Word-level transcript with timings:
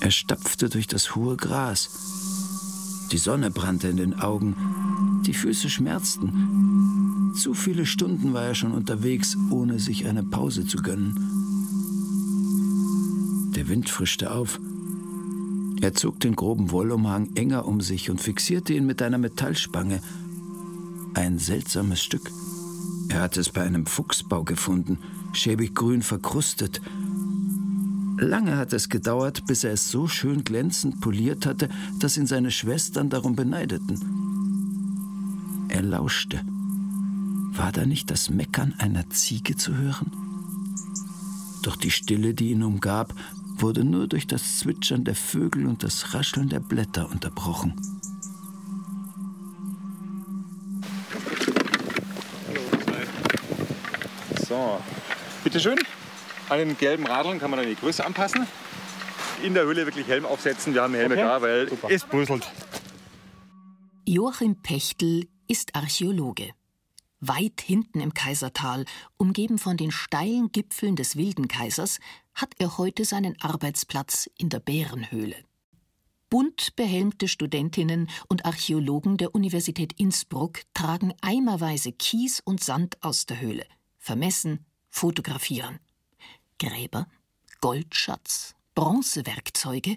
Er 0.00 0.10
stapfte 0.10 0.68
durch 0.68 0.88
das 0.88 1.14
hohe 1.14 1.36
Gras. 1.36 3.08
Die 3.12 3.18
Sonne 3.18 3.50
brannte 3.50 3.88
in 3.88 3.98
den 3.98 4.18
Augen, 4.18 4.56
die 5.26 5.34
Füße 5.34 5.70
schmerzten. 5.70 7.32
Zu 7.36 7.54
viele 7.54 7.86
Stunden 7.86 8.32
war 8.32 8.44
er 8.44 8.54
schon 8.54 8.72
unterwegs, 8.72 9.36
ohne 9.50 9.78
sich 9.78 10.06
eine 10.06 10.22
Pause 10.22 10.66
zu 10.66 10.78
gönnen. 10.78 11.14
Der 13.54 13.68
Wind 13.68 13.88
frischte 13.90 14.32
auf. 14.32 14.58
Er 15.80 15.94
zog 15.94 16.20
den 16.20 16.36
groben 16.36 16.70
Wollumhang 16.70 17.30
enger 17.34 17.66
um 17.66 17.80
sich 17.80 18.10
und 18.10 18.20
fixierte 18.20 18.72
ihn 18.72 18.86
mit 18.86 19.02
einer 19.02 19.18
Metallspange. 19.18 20.00
Ein 21.14 21.38
seltsames 21.38 22.02
Stück. 22.02 22.30
Er 23.12 23.20
hatte 23.20 23.40
es 23.40 23.50
bei 23.50 23.60
einem 23.60 23.84
Fuchsbau 23.84 24.42
gefunden, 24.42 24.96
schäbig 25.34 25.74
grün 25.74 26.00
verkrustet. 26.00 26.80
Lange 28.16 28.56
hat 28.56 28.72
es 28.72 28.88
gedauert, 28.88 29.44
bis 29.46 29.64
er 29.64 29.72
es 29.72 29.90
so 29.90 30.08
schön 30.08 30.44
glänzend 30.44 31.02
poliert 31.02 31.44
hatte, 31.44 31.68
dass 31.98 32.16
ihn 32.16 32.26
seine 32.26 32.50
Schwestern 32.50 33.10
darum 33.10 33.36
beneideten. 33.36 34.00
Er 35.68 35.82
lauschte. 35.82 36.40
War 37.52 37.70
da 37.70 37.84
nicht 37.84 38.10
das 38.10 38.30
Meckern 38.30 38.72
einer 38.78 39.10
Ziege 39.10 39.56
zu 39.56 39.76
hören? 39.76 40.10
Doch 41.62 41.76
die 41.76 41.90
Stille, 41.90 42.32
die 42.32 42.52
ihn 42.52 42.62
umgab, 42.62 43.14
wurde 43.58 43.84
nur 43.84 44.06
durch 44.08 44.26
das 44.26 44.58
Zwitschern 44.58 45.04
der 45.04 45.16
Vögel 45.16 45.66
und 45.66 45.82
das 45.82 46.14
Rascheln 46.14 46.48
der 46.48 46.60
Blätter 46.60 47.10
unterbrochen. 47.10 47.74
Bitteschön. 55.42 55.78
An 56.48 56.58
den 56.58 56.76
gelben 56.76 57.06
Radeln 57.06 57.38
kann 57.38 57.50
man 57.50 57.60
dann 57.60 57.68
die 57.68 57.76
Größe 57.76 58.04
anpassen. 58.04 58.46
In 59.42 59.54
der 59.54 59.64
Höhle 59.64 59.86
wirklich 59.86 60.06
Helm 60.06 60.26
aufsetzen. 60.26 60.74
Wir 60.74 60.82
haben 60.82 60.94
Helme 60.94 61.14
okay. 61.14 61.24
da, 61.24 61.42
weil 61.42 61.68
Super. 61.68 61.90
es 61.90 62.04
bröselt. 62.04 62.50
Joachim 64.04 64.60
Pechtel 64.62 65.28
ist 65.48 65.74
Archäologe. 65.74 66.50
Weit 67.20 67.60
hinten 67.60 68.00
im 68.00 68.14
Kaisertal, 68.14 68.84
umgeben 69.16 69.58
von 69.58 69.76
den 69.76 69.92
steilen 69.92 70.50
Gipfeln 70.50 70.96
des 70.96 71.16
Wilden 71.16 71.46
Kaisers, 71.46 72.00
hat 72.34 72.54
er 72.58 72.78
heute 72.78 73.04
seinen 73.04 73.40
Arbeitsplatz 73.40 74.28
in 74.38 74.48
der 74.48 74.58
Bärenhöhle. 74.58 75.36
Bunt 76.30 76.74
behelmte 76.76 77.28
Studentinnen 77.28 78.08
und 78.28 78.44
Archäologen 78.44 79.18
der 79.18 79.34
Universität 79.34 79.92
Innsbruck 80.00 80.62
tragen 80.74 81.12
eimerweise 81.20 81.92
Kies 81.92 82.40
und 82.44 82.64
Sand 82.64 82.96
aus 83.02 83.26
der 83.26 83.40
Höhle, 83.40 83.66
vermessen, 83.98 84.64
fotografieren. 84.92 85.80
Gräber, 86.60 87.08
Goldschatz, 87.60 88.54
Bronzewerkzeuge, 88.76 89.96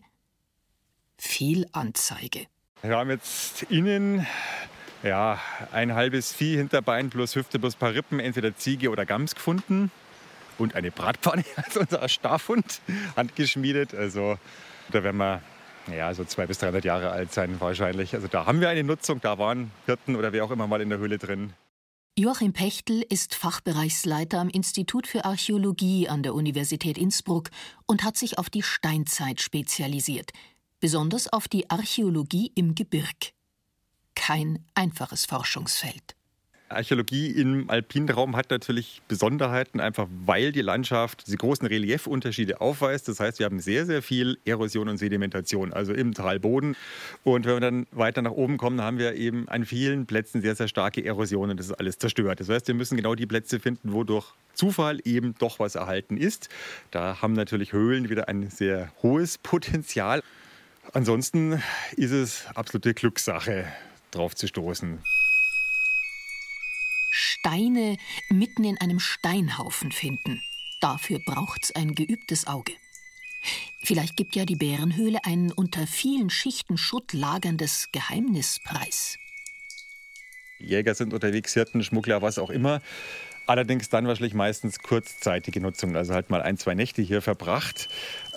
Fehlanzeige. 1.18 2.48
Wir 2.82 2.98
haben 2.98 3.12
jetzt 3.12 3.64
innen 3.64 4.26
ja, 5.04 5.40
ein 5.72 5.94
halbes 5.94 6.34
Vieh, 6.34 6.58
Hinterbein 6.58 7.12
plus 7.12 7.36
Hüfte 7.36 7.60
plus 7.60 7.76
paar 7.76 7.94
Rippen, 7.94 8.20
entweder 8.20 8.56
Ziege 8.56 8.90
oder 8.90 9.06
Gams 9.06 9.36
gefunden. 9.36 9.92
Und 10.58 10.74
eine 10.74 10.90
Bratpfanne 10.90 11.44
als 11.58 11.78
unser 11.78 12.08
Staffhund, 12.10 12.82
handgeschmiedet. 13.16 13.94
Also 13.94 14.40
da 14.92 15.04
werden 15.04 15.18
wir 15.18 15.42
ja, 15.96 16.14
so 16.14 16.24
200 16.24 16.48
bis 16.48 16.58
300 16.60 16.86
Jahre 16.86 17.12
alt 17.12 17.32
sein 17.34 17.60
wahrscheinlich. 17.60 18.16
Also 18.16 18.28
da 18.28 18.46
haben 18.46 18.62
wir 18.62 18.70
eine 18.70 18.84
Nutzung, 18.84 19.22
da 19.22 19.38
waren 19.38 19.72
Hirten 19.86 20.16
oder 20.16 20.32
wer 20.32 20.46
auch 20.46 20.52
immer 20.52 20.66
mal 20.66 20.82
in 20.82 20.90
der 20.90 20.98
Höhle 20.98 21.18
drin. 21.20 21.54
Joachim 22.18 22.54
Pechtel 22.54 23.02
ist 23.02 23.36
Fachbereichsleiter 23.36 24.40
am 24.40 24.48
Institut 24.48 25.06
für 25.06 25.26
Archäologie 25.26 26.08
an 26.08 26.24
der 26.24 26.34
Universität 26.34 26.98
Innsbruck 26.98 27.50
und 27.88 28.06
hat 28.06 28.16
sich 28.16 28.38
auf 28.38 28.50
die 28.50 28.64
Steinzeit 28.64 29.42
spezialisiert, 29.42 30.32
besonders 30.80 31.28
auf 31.28 31.50
die 31.50 31.70
Archäologie 31.70 32.54
im 32.56 32.74
Gebirg 32.74 33.34
kein 34.16 34.66
einfaches 34.76 35.26
Forschungsfeld. 35.26 36.16
Archäologie 36.70 37.30
im 37.30 37.70
alpinen 37.70 38.10
Raum 38.10 38.36
hat 38.36 38.50
natürlich 38.50 39.02
Besonderheiten, 39.08 39.80
einfach 39.80 40.08
weil 40.26 40.52
die 40.52 40.62
Landschaft 40.62 41.28
diese 41.28 41.38
großen 41.38 41.68
Reliefunterschiede 41.68 42.60
aufweist. 42.60 43.08
Das 43.08 43.20
heißt, 43.20 43.40
wir 43.40 43.46
haben 43.46 43.60
sehr, 43.60 43.86
sehr 43.86 44.02
viel 44.02 44.40
Erosion 44.46 44.90
und 44.90 44.98
Sedimentation, 44.98 45.74
also 45.74 45.94
im 45.94 46.14
Talboden. 46.14 46.76
Und 47.24 47.46
wenn 47.46 47.54
wir 47.54 47.60
dann 47.60 47.88
weiter 47.92 48.22
nach 48.24 48.32
oben 48.32 48.58
kommen, 48.58 48.82
haben 48.82 48.98
wir 48.98 49.14
eben 49.14 49.48
an 49.48 49.66
vielen 49.66 50.08
Plätzen 50.08 50.42
sehr, 50.42 50.56
sehr 50.56 50.68
starke 50.68 51.06
Erosionen. 51.06 51.56
Das 51.56 51.68
ist 51.68 51.74
alles 51.74 52.00
zerstört. 52.00 52.40
Das 52.40 52.50
heißt, 52.50 52.68
wir 52.68 52.76
müssen 52.76 52.98
genau 52.98 53.14
die 53.14 53.28
Plätze 53.28 53.60
finden, 53.60 53.94
wo 53.94 54.04
durch 54.04 54.34
Zufall 54.56 55.00
eben 55.04 55.36
doch 55.38 55.60
was 55.60 55.76
erhalten 55.76 56.18
ist. 56.18 56.50
Da 56.90 57.22
haben 57.22 57.34
natürlich 57.34 57.74
Höhlen 57.74 58.10
wieder 58.10 58.28
ein 58.28 58.50
sehr 58.50 58.92
hohes 59.04 59.38
Potenzial. 59.38 60.22
Ansonsten 60.94 61.62
ist 61.96 62.12
es 62.12 62.46
absolute 62.56 62.94
Glückssache 62.94 63.66
drauf 64.12 64.36
zu 64.36 64.48
stoßen. 64.48 65.00
Steine 67.18 67.96
mitten 68.30 68.66
in 68.66 68.78
einem 68.78 69.00
Steinhaufen 69.00 69.94
finden. 69.94 70.44
Dafür 70.82 71.20
braucht's 71.26 71.72
ein 71.74 71.96
geübtes 71.96 72.46
Auge. 72.46 72.74
Vielleicht 73.80 74.18
gibt 74.18 74.36
ja 74.36 74.44
die 74.44 74.58
Bärenhöhle 74.58 75.20
ein 75.24 75.54
unter 75.54 75.88
vielen 75.88 76.30
Schichten 76.30 76.78
Schutt 76.78 77.14
lagerndes 77.14 77.88
Geheimnispreis. 77.94 79.18
Jäger 80.60 80.94
sind 80.94 81.14
unterwegs, 81.14 81.54
Hirten, 81.54 81.84
Schmuggler, 81.84 82.22
was 82.22 82.38
auch 82.38 82.50
immer. 82.50 82.82
Allerdings 83.48 83.88
dann 83.88 84.08
wahrscheinlich 84.08 84.34
meistens 84.34 84.80
kurzzeitige 84.80 85.62
Nutzung, 85.62 85.96
also 85.96 86.14
halt 86.14 86.30
mal 86.30 86.42
ein, 86.42 86.58
zwei 86.58 86.74
Nächte 86.74 87.02
hier 87.02 87.22
verbracht. 87.22 87.88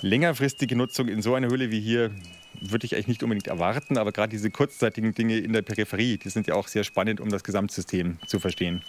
Längerfristige 0.02 0.76
Nutzung 0.76 1.08
in 1.08 1.20
so 1.20 1.34
einer 1.34 1.48
Höhle 1.48 1.72
wie 1.72 1.80
hier 1.80 2.12
würde 2.60 2.86
ich 2.86 2.94
eigentlich 2.94 3.08
nicht 3.08 3.22
unbedingt 3.22 3.46
erwarten, 3.46 3.98
aber 3.98 4.12
gerade 4.12 4.30
diese 4.30 4.50
kurzzeitigen 4.50 5.14
Dinge 5.14 5.38
in 5.38 5.52
der 5.52 5.62
Peripherie, 5.62 6.18
die 6.18 6.30
sind 6.30 6.46
ja 6.46 6.54
auch 6.54 6.68
sehr 6.68 6.84
spannend, 6.84 7.20
um 7.20 7.28
das 7.28 7.44
Gesamtsystem 7.44 8.18
zu 8.26 8.40
verstehen. 8.40 8.82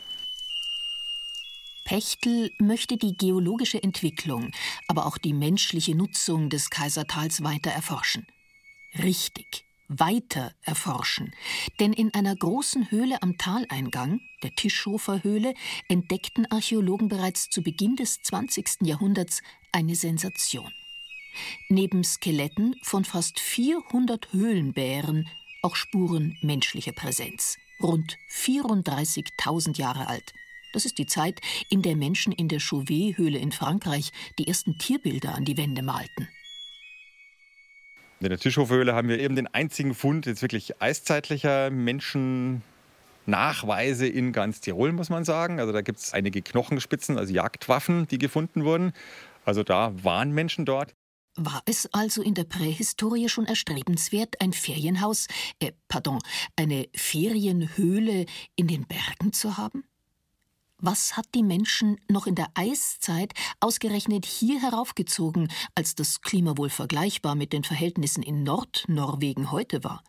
Pechtel 1.86 2.52
möchte 2.60 2.98
die 2.98 3.18
geologische 3.18 3.82
Entwicklung, 3.82 4.52
aber 4.88 5.08
auch 5.08 5.18
die 5.18 5.34
menschliche 5.34 5.96
Nutzung 5.96 6.50
des 6.50 6.70
Kaisertals 6.70 7.44
weiter 7.44 7.72
erforschen. 7.72 8.28
Richtig, 9.02 9.66
weiter 9.88 10.54
erforschen. 10.62 11.34
Denn 11.80 11.94
in 11.94 12.14
einer 12.14 12.36
großen 12.36 12.92
Höhle 12.92 13.22
am 13.24 13.40
Taleingang, 13.40 14.22
der 14.44 14.52
Tischhofer 14.52 15.24
Höhle, 15.24 15.56
entdeckten 15.88 16.46
Archäologen 16.52 17.08
bereits 17.08 17.50
zu 17.50 17.64
Beginn 17.64 17.96
des 17.96 18.22
20. 18.22 18.82
Jahrhunderts 18.82 19.42
eine 19.72 19.96
Sensation. 19.96 20.72
Neben 21.70 22.04
Skeletten 22.04 22.76
von 22.84 23.06
fast 23.06 23.40
400 23.40 24.34
Höhlenbären 24.34 25.30
auch 25.62 25.76
Spuren 25.76 26.38
menschlicher 26.42 26.94
Präsenz. 26.94 27.58
Rund 27.82 28.18
34.000 28.32 29.78
Jahre 29.78 30.08
alt. 30.08 30.34
Das 30.74 30.86
ist 30.86 30.98
die 30.98 31.06
Zeit, 31.06 31.40
in 31.70 31.82
der 31.82 31.96
Menschen 31.96 32.32
in 32.32 32.48
der 32.48 32.60
Chauvet-Höhle 32.60 33.40
in 33.40 33.52
Frankreich 33.52 34.12
die 34.38 34.48
ersten 34.48 34.78
Tierbilder 34.78 35.34
an 35.34 35.46
die 35.46 35.58
Wände 35.58 35.82
malten. 35.82 36.28
In 38.20 38.30
der 38.30 38.38
Tischhofhöhle 38.38 38.94
haben 38.94 39.08
wir 39.08 39.20
eben 39.20 39.36
den 39.36 39.48
einzigen 39.48 39.96
Fund 39.96 40.26
jetzt 40.26 40.42
wirklich 40.42 40.82
eiszeitlicher 40.82 41.70
Menschennachweise 41.70 44.08
in 44.08 44.34
ganz 44.34 44.60
Tirol, 44.60 44.92
muss 44.92 45.10
man 45.10 45.24
sagen. 45.24 45.62
Also 45.62 45.72
da 45.72 45.82
gibt 45.82 46.00
es 46.00 46.14
einige 46.14 46.42
Knochenspitzen, 46.42 47.18
also 47.18 47.34
Jagdwaffen, 47.34 48.08
die 48.08 48.18
gefunden 48.18 48.66
wurden. 48.66 48.92
Also 49.46 49.64
da 49.64 49.94
waren 50.04 50.34
Menschen 50.34 50.66
dort. 50.66 50.94
War 51.36 51.62
es 51.66 51.88
also 51.94 52.22
in 52.22 52.34
der 52.34 52.44
Prähistorie 52.44 53.30
schon 53.30 53.46
erstrebenswert, 53.46 54.42
ein 54.42 54.52
Ferienhaus, 54.52 55.28
äh, 55.60 55.72
pardon, 55.88 56.20
eine 56.56 56.88
Ferienhöhle 56.96 58.26
in 58.56 58.68
den 58.68 58.86
Bergen 58.86 59.32
zu 59.32 59.58
haben? 59.58 59.84
Was 60.82 61.18
hat 61.18 61.28
die 61.36 61.44
Menschen 61.44 62.00
noch 62.08 62.26
in 62.26 62.36
der 62.36 62.50
Eiszeit 62.54 63.34
ausgerechnet 63.60 64.26
hier 64.26 64.62
heraufgezogen, 64.62 65.52
als 65.76 65.94
das 65.94 66.22
Klima 66.22 66.58
wohl 66.58 66.70
vergleichbar 66.70 67.36
mit 67.36 67.52
den 67.52 67.66
Verhältnissen 67.66 68.24
in 68.24 68.44
Nordnorwegen 68.44 69.52
heute 69.52 69.84
war? 69.84 70.04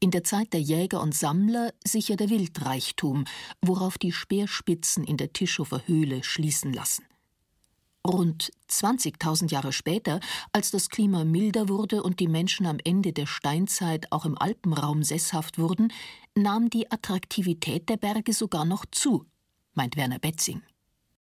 In 0.00 0.10
der 0.10 0.24
Zeit 0.24 0.52
der 0.52 0.60
Jäger 0.60 1.00
und 1.00 1.14
Sammler 1.14 1.72
sicher 1.86 2.16
der 2.16 2.28
Wildreichtum, 2.28 3.24
worauf 3.62 3.96
die 3.96 4.12
Speerspitzen 4.12 5.04
in 5.04 5.16
der 5.16 5.32
Tischhofer 5.32 5.86
Höhle 5.86 6.24
schließen 6.24 6.72
lassen. 6.72 7.04
Rund 8.06 8.50
20.000 8.68 9.52
Jahre 9.52 9.72
später, 9.72 10.18
als 10.52 10.72
das 10.72 10.88
Klima 10.88 11.24
milder 11.24 11.68
wurde 11.68 12.02
und 12.02 12.18
die 12.18 12.26
Menschen 12.26 12.66
am 12.66 12.78
Ende 12.82 13.12
der 13.12 13.26
Steinzeit 13.26 14.10
auch 14.10 14.24
im 14.24 14.36
Alpenraum 14.36 15.04
sesshaft 15.04 15.58
wurden, 15.58 15.92
nahm 16.34 16.68
die 16.68 16.90
Attraktivität 16.90 17.88
der 17.88 17.96
Berge 17.96 18.32
sogar 18.32 18.64
noch 18.64 18.84
zu, 18.90 19.26
meint 19.74 19.96
Werner 19.96 20.18
Betzing. 20.18 20.62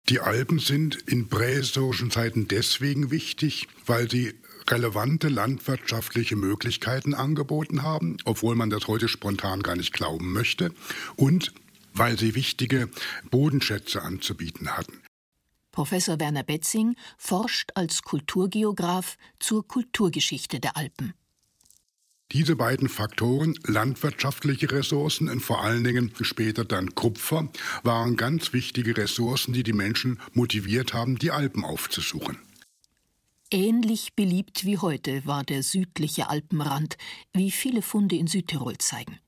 Die 0.09 0.21
Alpen 0.21 0.59
sind 0.59 0.95
in 1.07 1.29
prähistorischen 1.29 2.11
Zeiten 2.11 2.49
deswegen 2.49 3.11
wichtig, 3.11 3.69
weil 3.85 4.09
sie 4.09 4.35
relevante 4.69 5.29
landwirtschaftliche 5.29 6.37
Möglichkeiten 6.37 7.13
angeboten 7.13 7.83
haben, 7.83 8.19
obwohl 8.25 8.55
man 8.55 8.71
das 8.71 8.87
heute 8.87 9.09
spontan 9.09 9.63
gar 9.63 9.77
nicht 9.77 9.93
glauben 9.93 10.33
möchte, 10.33 10.73
und 11.17 11.53
weil 11.93 12.19
sie 12.19 12.35
wichtige 12.37 12.89
Bodenschätze 13.31 14.03
anzubieten 14.03 14.77
hatten. 14.77 15.03
Professor 15.79 16.19
Werner 16.19 16.43
Betzing 16.43 16.97
forscht 17.19 17.71
als 17.77 18.03
Kulturgeograf 18.03 19.17
zur 19.39 19.65
Kulturgeschichte 19.65 20.59
der 20.59 20.77
Alpen. 20.77 21.15
Diese 22.33 22.57
beiden 22.57 22.89
Faktoren, 22.89 23.57
landwirtschaftliche 23.63 24.73
Ressourcen 24.73 25.29
und 25.29 25.39
vor 25.39 25.63
allen 25.63 25.85
Dingen 25.85 26.13
später 26.23 26.65
dann 26.65 26.97
Kupfer, 26.97 27.49
waren 27.85 28.17
ganz 28.17 28.53
wichtige 28.53 28.97
Ressourcen, 28.97 29.53
die 29.53 29.63
die 29.63 29.73
Menschen 29.73 30.21
motiviert 30.33 30.95
haben, 30.95 31.17
die 31.17 31.31
Alpen 31.31 31.65
aufzusuchen. 31.65 32.39
Ähnlich 33.53 34.15
beliebt 34.17 34.65
wie 34.65 34.79
heute 34.79 35.25
war 35.27 35.45
der 35.45 35.63
südliche 35.63 36.29
Alpenrand, 36.29 36.97
wie 37.33 37.53
viele 37.53 37.83
Funde 37.83 38.17
in 38.17 38.27
Südtirol 38.27 38.79
zeigen. 38.79 39.21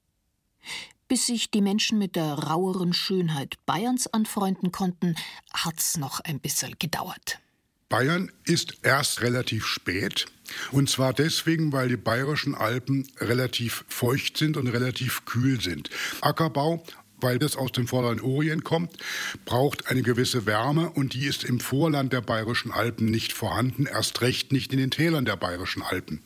Bis 1.10 1.26
sich 1.26 1.50
die 1.50 1.60
Menschen 1.60 1.98
mit 1.98 2.14
der 2.14 2.34
raueren 2.34 2.92
Schönheit 2.92 3.56
Bayerns 3.66 4.06
anfreunden 4.06 4.70
konnten, 4.70 5.16
hat's 5.52 5.96
noch 5.96 6.20
ein 6.20 6.38
bisschen 6.38 6.76
gedauert. 6.78 7.40
Bayern 7.88 8.30
ist 8.44 8.78
erst 8.84 9.20
relativ 9.20 9.66
spät. 9.66 10.26
Und 10.70 10.88
zwar 10.88 11.12
deswegen, 11.12 11.72
weil 11.72 11.88
die 11.88 11.96
bayerischen 11.96 12.54
Alpen 12.54 13.08
relativ 13.18 13.84
feucht 13.88 14.36
sind 14.36 14.56
und 14.56 14.68
relativ 14.68 15.24
kühl 15.24 15.60
sind. 15.60 15.90
Ackerbau 16.20 16.84
weil 17.22 17.38
das 17.38 17.54
aus 17.54 17.72
dem 17.72 17.86
Vorderen 17.86 18.20
Orient 18.20 18.64
kommt, 18.64 18.96
braucht 19.44 19.88
eine 19.88 20.00
gewisse 20.00 20.46
Wärme 20.46 20.88
und 20.88 21.12
die 21.12 21.26
ist 21.26 21.44
im 21.44 21.60
Vorland 21.60 22.14
der 22.14 22.22
bayerischen 22.22 22.72
Alpen 22.72 23.10
nicht 23.10 23.34
vorhanden, 23.34 23.84
erst 23.84 24.22
recht 24.22 24.52
nicht 24.52 24.72
in 24.72 24.78
den 24.78 24.90
Tälern 24.90 25.26
der 25.26 25.36
bayerischen 25.36 25.82
Alpen. 25.82 26.22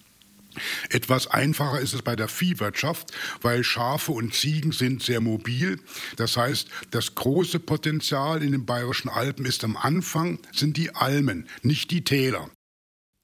Etwas 0.91 1.27
einfacher 1.27 1.81
ist 1.81 1.95
es 1.95 2.03
bei 2.03 2.17
der 2.17 2.29
Viehwirtschaft, 2.29 3.12
weil 3.43 3.65
Schafe 3.65 4.12
und 4.12 4.35
Ziegen 4.35 4.73
sind 4.73 5.03
sehr 5.03 5.21
mobil. 5.21 5.81
Das 6.17 6.37
heißt, 6.37 6.69
das 6.91 7.15
große 7.15 7.61
Potenzial 7.61 8.43
in 8.43 8.53
den 8.53 8.67
bayerischen 8.67 9.09
Alpen 9.09 9.47
ist 9.47 9.65
am 9.65 9.77
Anfang 9.77 10.39
sind 10.53 10.77
die 10.77 10.95
Almen, 10.95 11.49
nicht 11.62 11.91
die 11.91 12.05
Täler. 12.05 12.51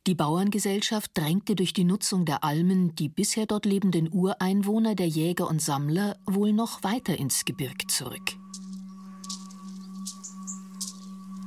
Die 0.06 0.14
Bauerngesellschaft 0.14 1.10
drängte 1.14 1.54
durch 1.54 1.74
die 1.74 1.84
Nutzung 1.84 2.24
der 2.24 2.42
Almen 2.42 2.94
die 2.94 3.10
bisher 3.10 3.44
dort 3.46 3.66
lebenden 3.66 4.10
Ureinwohner 4.10 4.94
der 4.94 5.08
Jäger 5.08 5.46
und 5.46 5.60
Sammler 5.60 6.16
wohl 6.26 6.52
noch 6.52 6.82
weiter 6.82 7.18
ins 7.18 7.44
Gebirg 7.44 7.90
zurück. 7.90 8.36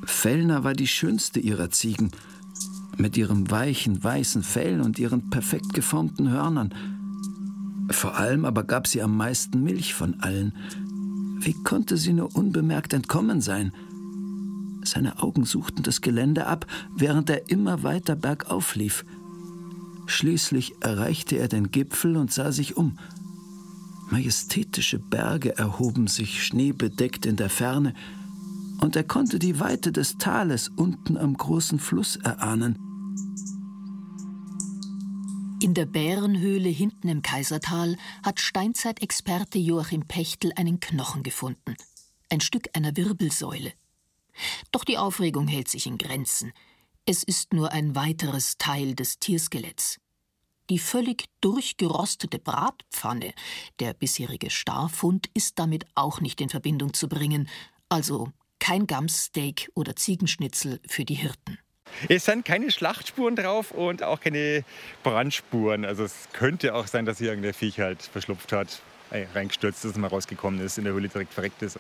Fellner 0.06 0.64
war 0.64 0.74
die 0.74 0.88
schönste 0.88 1.40
ihrer 1.40 1.72
Ziegen 1.72 2.12
mit 2.98 3.18
ihrem 3.18 3.50
weichen, 3.50 4.04
weißen 4.04 4.44
Fell 4.44 4.82
und 4.82 5.00
ihren 5.00 5.30
perfekt 5.30 5.74
geformten 5.74 6.30
Hörnern. 6.30 6.74
Vor 7.90 8.16
allem 8.18 8.46
aber 8.46 8.64
gab 8.64 8.88
sie 8.88 9.02
am 9.02 9.18
meisten 9.18 9.64
Milch 9.64 9.94
von 9.94 10.20
allen. 10.22 10.54
Wie 11.40 11.54
konnte 11.64 11.98
sie 11.98 12.14
nur 12.14 12.36
unbemerkt 12.36 12.94
entkommen 12.94 13.42
sein? 13.42 13.74
Seine 14.84 15.22
Augen 15.22 15.46
suchten 15.46 15.84
das 15.84 16.02
Gelände 16.02 16.46
ab, 16.46 16.66
während 16.96 17.30
er 17.30 17.50
immer 17.50 17.84
weiter 17.84 18.16
bergauf 18.16 18.76
lief. 18.76 19.06
Schließlich 20.06 20.76
erreichte 20.82 21.38
er 21.38 21.48
den 21.48 21.72
Gipfel 21.72 22.18
und 22.18 22.32
sah 22.32 22.52
sich 22.52 22.76
um. 22.78 22.98
Majestätische 24.10 25.00
Berge 25.00 25.58
erhoben 25.58 26.08
sich 26.08 26.46
schneebedeckt 26.46 27.26
in 27.26 27.36
der 27.36 27.50
Ferne, 27.50 27.94
und 28.84 28.98
er 28.98 29.06
konnte 29.06 29.40
die 29.40 29.62
Weite 29.62 29.94
des 29.94 30.18
Tales 30.18 30.68
unten 30.68 31.16
am 31.16 31.38
großen 31.38 31.80
Fluss 31.80 32.18
erahnen. 32.18 32.78
In 35.62 35.74
der 35.74 35.86
Bärenhöhle 35.86 36.68
hinten 36.68 37.08
im 37.08 37.22
Kaisertal 37.22 37.96
hat 38.24 38.42
Steinzeitexperte 38.42 39.58
Joachim 39.58 40.06
Pechtel 40.06 40.52
einen 40.58 40.82
Knochen 40.82 41.24
gefunden. 41.24 41.78
Ein 42.30 42.42
Stück 42.42 42.68
einer 42.74 42.98
Wirbelsäule. 42.98 43.72
Doch 44.74 44.84
die 44.84 44.98
Aufregung 44.98 45.48
hält 45.48 45.70
sich 45.70 45.88
in 45.88 45.98
Grenzen. 45.98 46.52
Es 47.06 47.24
ist 47.24 47.54
nur 47.54 47.72
ein 47.72 47.96
weiteres 47.96 48.58
Teil 48.58 48.96
des 48.96 49.18
Tierskeletts. 49.18 50.02
Die 50.70 50.80
völlig 50.80 51.30
durchgerostete 51.40 52.38
Bratpfanne, 52.38 53.34
der 53.80 53.94
bisherige 53.94 54.50
Starfund, 54.50 55.30
ist 55.34 55.58
damit 55.58 55.86
auch 55.96 56.20
nicht 56.20 56.42
in 56.42 56.50
Verbindung 56.50 56.94
zu 56.94 57.08
bringen, 57.08 57.48
also 57.88 58.28
kein 58.64 58.88
Gamssteak 58.88 59.70
oder 59.76 59.94
Ziegenschnitzel 59.94 60.80
für 60.88 61.04
die 61.04 61.16
Hirten. 61.16 61.60
Es 62.08 62.24
sind 62.24 62.46
keine 62.46 62.72
Schlachtspuren 62.72 63.36
drauf 63.36 63.72
und 63.72 64.04
auch 64.04 64.22
keine 64.22 64.64
Brandspuren. 65.04 65.84
Also 65.84 66.06
es 66.06 66.30
könnte 66.32 66.74
auch 66.74 66.88
sein, 66.88 67.06
dass 67.06 67.18
hier 67.18 67.28
irgendein 67.28 67.54
Viech 67.54 67.82
halt 67.82 68.02
verschlupft 68.02 68.54
hat, 68.54 68.82
reingestürzt 69.12 69.84
ist 69.84 69.96
und 69.96 70.02
mal 70.02 70.08
rausgekommen 70.08 70.62
ist, 70.62 70.78
in 70.78 70.86
der 70.86 70.94
Höhle 70.94 71.10
direkt 71.10 71.34
verreckt 71.34 71.62
ist. 71.62 71.78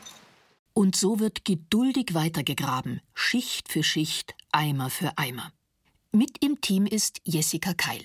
Und 0.73 0.97
so 0.97 1.21
wird 1.21 1.45
geduldig 1.45 2.15
weitergegraben, 2.15 2.99
Schicht 3.13 3.71
für 3.71 3.83
Schicht, 3.83 4.35
Eimer 4.51 4.89
für 4.89 5.17
Eimer. 5.17 5.53
Mit 6.11 6.43
im 6.43 6.59
Team 6.59 6.85
ist 6.85 7.21
Jessica 7.23 7.73
Keil. 7.73 8.01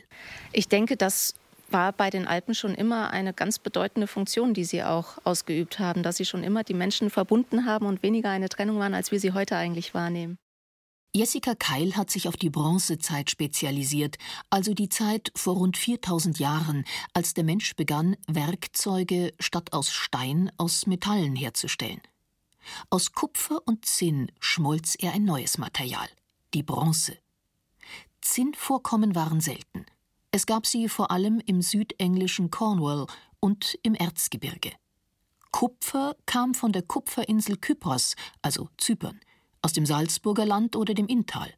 Ich 0.52 0.68
denke, 0.68 0.96
das 0.96 1.34
war 1.72 1.92
bei 1.92 2.10
den 2.10 2.26
Alpen 2.26 2.54
schon 2.54 2.74
immer 2.74 3.10
eine 3.10 3.32
ganz 3.32 3.58
bedeutende 3.58 4.06
Funktion, 4.06 4.54
die 4.54 4.64
sie 4.64 4.82
auch 4.82 5.18
ausgeübt 5.24 5.78
haben, 5.78 6.02
dass 6.02 6.16
sie 6.16 6.24
schon 6.24 6.42
immer 6.42 6.64
die 6.64 6.74
Menschen 6.74 7.10
verbunden 7.10 7.66
haben 7.66 7.86
und 7.86 8.02
weniger 8.02 8.30
eine 8.30 8.48
Trennung 8.48 8.78
waren, 8.78 8.94
als 8.94 9.12
wir 9.12 9.20
sie 9.20 9.32
heute 9.32 9.56
eigentlich 9.56 9.94
wahrnehmen. 9.94 10.38
Jessica 11.14 11.54
Keil 11.54 11.96
hat 11.96 12.10
sich 12.10 12.28
auf 12.28 12.36
die 12.36 12.50
Bronzezeit 12.50 13.30
spezialisiert, 13.30 14.18
also 14.50 14.74
die 14.74 14.90
Zeit 14.90 15.32
vor 15.34 15.56
rund 15.56 15.78
4000 15.78 16.38
Jahren, 16.38 16.84
als 17.14 17.32
der 17.32 17.44
Mensch 17.44 17.74
begann, 17.76 18.16
Werkzeuge 18.26 19.32
statt 19.40 19.72
aus 19.72 19.90
Stein 19.90 20.52
aus 20.58 20.86
Metallen 20.86 21.34
herzustellen. 21.34 22.02
Aus 22.90 23.12
Kupfer 23.12 23.62
und 23.66 23.86
Zinn 23.86 24.30
schmolz 24.38 24.96
er 24.98 25.14
ein 25.14 25.24
neues 25.24 25.56
Material, 25.56 26.08
die 26.52 26.62
Bronze. 26.62 27.16
Zinnvorkommen 28.20 29.14
waren 29.14 29.40
selten. 29.40 29.86
Es 30.30 30.46
gab 30.46 30.66
sie 30.66 30.88
vor 30.88 31.10
allem 31.10 31.40
im 31.40 31.62
südenglischen 31.62 32.50
Cornwall 32.50 33.06
und 33.40 33.78
im 33.82 33.94
Erzgebirge. 33.94 34.72
Kupfer 35.50 36.16
kam 36.26 36.54
von 36.54 36.72
der 36.72 36.82
Kupferinsel 36.82 37.56
Kypros, 37.56 38.14
also 38.42 38.68
Zypern, 38.76 39.18
aus 39.62 39.72
dem 39.72 39.86
Salzburger 39.86 40.44
Land 40.44 40.76
oder 40.76 40.92
dem 40.92 41.06
Inntal. 41.06 41.52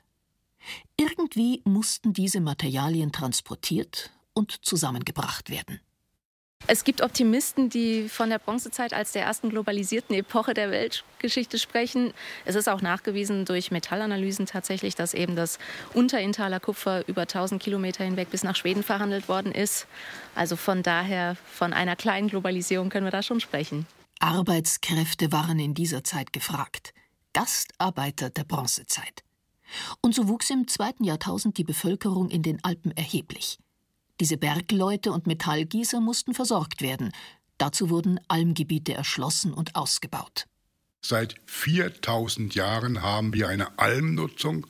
Irgendwie 0.97 1.63
mussten 1.65 2.13
diese 2.13 2.41
Materialien 2.41 3.13
transportiert 3.13 4.11
und 4.35 4.65
zusammengebracht 4.65 5.51
werden. 5.51 5.81
Es 6.67 6.85
gibt 6.85 7.03
Optimisten, 7.03 7.69
die 7.69 8.09
von 8.09 8.31
der 8.31 8.39
Bronzezeit 8.39 8.93
als 8.93 9.13
der 9.13 9.25
ersten 9.25 9.51
globalisierten 9.51 10.15
Epoche 10.15 10.55
der 10.55 10.71
Weltgeschichte 10.71 11.59
sprechen. 11.59 12.13
Es 12.45 12.55
ist 12.55 12.69
auch 12.69 12.81
nachgewiesen 12.81 13.45
durch 13.45 13.71
Metallanalysen 13.71 14.47
tatsächlich, 14.47 14.95
dass 14.95 15.13
eben 15.13 15.35
das 15.35 15.59
Unterintaler 15.95 16.61
Kupfer 16.61 17.07
über 17.09 17.23
1000 17.23 17.61
Kilometer 17.61 18.05
hinweg 18.05 18.31
bis 18.31 18.45
nach 18.45 18.55
Schweden 18.55 18.85
verhandelt 18.85 19.29
worden 19.29 19.51
ist. 19.51 19.87
Also 20.35 20.55
von 20.55 20.83
daher, 20.85 21.37
von 21.53 21.73
einer 21.73 21.97
kleinen 21.97 22.29
Globalisierung 22.29 22.89
können 22.89 23.07
wir 23.07 23.11
da 23.11 23.23
schon 23.23 23.41
sprechen. 23.41 23.87
Arbeitskräfte 24.21 25.33
waren 25.33 25.59
in 25.59 25.75
dieser 25.75 26.05
Zeit 26.05 26.33
gefragt. 26.33 26.93
Gastarbeiter 27.33 28.31
der 28.31 28.45
Bronzezeit. 28.45 29.25
Und 30.03 30.15
so 30.15 30.29
wuchs 30.29 30.51
im 30.51 30.69
zweiten 30.69 31.05
Jahrtausend 31.05 31.59
die 31.59 31.65
Bevölkerung 31.65 32.29
in 32.29 32.43
den 32.43 32.63
Alpen 32.63 32.93
erheblich. 32.97 33.59
Diese 34.21 34.37
Bergleute 34.37 35.13
und 35.13 35.27
Metallgießer 35.27 36.01
mussten 36.01 36.35
versorgt 36.35 36.83
werden. 36.83 37.11
Dazu 37.57 37.89
wurden 37.89 38.21
Almgebiete 38.29 38.93
erschlossen 38.93 39.55
und 39.55 39.77
ausgebaut. 39.77 40.47
Seit 41.03 41.37
4000 41.47 42.55
Jahren 42.55 43.03
haben 43.03 43.33
wir 43.33 43.49
eine 43.49 43.79
Almnutzung 43.79 44.67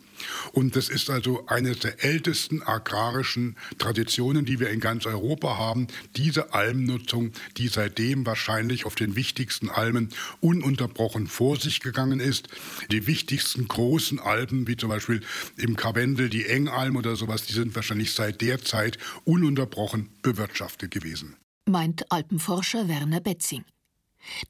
und 0.53 0.77
das 0.77 0.89
ist 0.89 1.11
also 1.11 1.47
eine 1.47 1.75
der 1.75 2.05
ältesten 2.05 2.63
agrarischen 2.63 3.57
Traditionen, 3.79 4.45
die 4.45 4.61
wir 4.61 4.71
in 4.71 4.81
ganz 4.81 5.07
Europa 5.07 5.59
haben. 5.59 5.89
Diese 6.17 6.55
Almnutzung, 6.55 7.33
die 7.57 7.69
seitdem 7.69 8.27
wahrscheinlich 8.27 8.87
auf 8.87 8.95
den 8.95 9.17
wichtigsten 9.17 9.71
Almen 9.71 10.11
ununterbrochen 10.41 11.27
vor 11.27 11.59
sich 11.59 11.81
gegangen 11.81 12.21
ist. 12.21 12.49
Die 12.91 13.07
wichtigsten 13.07 13.67
großen 13.67 14.19
Alpen, 14.21 14.67
wie 14.69 14.77
zum 14.77 14.89
Beispiel 14.89 15.23
im 15.57 15.77
Karwendel 15.77 16.29
die 16.29 16.47
Engalm 16.47 16.97
oder 16.97 17.17
sowas, 17.17 17.45
die 17.45 17.55
sind 17.55 17.75
wahrscheinlich 17.75 18.15
seit 18.15 18.41
der 18.41 18.63
Zeit 18.63 18.99
ununterbrochen 19.25 20.11
bewirtschaftet 20.23 20.91
gewesen. 20.91 21.37
Meint 21.69 22.11
Alpenforscher 22.11 22.89
Werner 22.89 23.21
Betzing. 23.21 23.65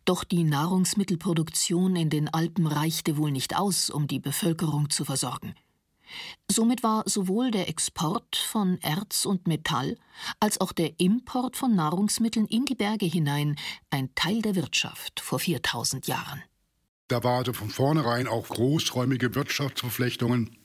Doch 0.04 0.24
die 0.24 0.44
Nahrungsmittelproduktion 0.44 1.96
in 1.96 2.10
den 2.10 2.28
Alpen 2.28 2.66
reichte 2.66 3.16
wohl 3.16 3.30
nicht 3.30 3.56
aus, 3.56 3.90
um 3.90 4.06
die 4.06 4.20
Bevölkerung 4.20 4.90
zu 4.90 5.04
versorgen. 5.04 5.54
Somit 6.50 6.82
war 6.82 7.04
sowohl 7.06 7.50
der 7.50 7.68
Export 7.68 8.36
von 8.36 8.78
Erz 8.82 9.24
und 9.24 9.46
Metall 9.46 9.96
als 10.40 10.60
auch 10.60 10.72
der 10.72 10.98
Import 10.98 11.56
von 11.56 11.74
Nahrungsmitteln 11.74 12.46
in 12.46 12.64
die 12.64 12.74
Berge 12.74 13.06
hinein 13.06 13.56
ein 13.90 14.12
Teil 14.14 14.42
der 14.42 14.56
Wirtschaft 14.56 15.20
vor 15.20 15.38
4000 15.38 16.08
Jahren. 16.08 16.42
Da 17.06 17.24
war 17.24 17.38
also 17.38 17.52
von 17.52 17.70
vornherein 17.70 18.28
auch 18.28 18.48
großräumige 18.48 19.34
Wirtschaftsverflechtungen 19.34 20.56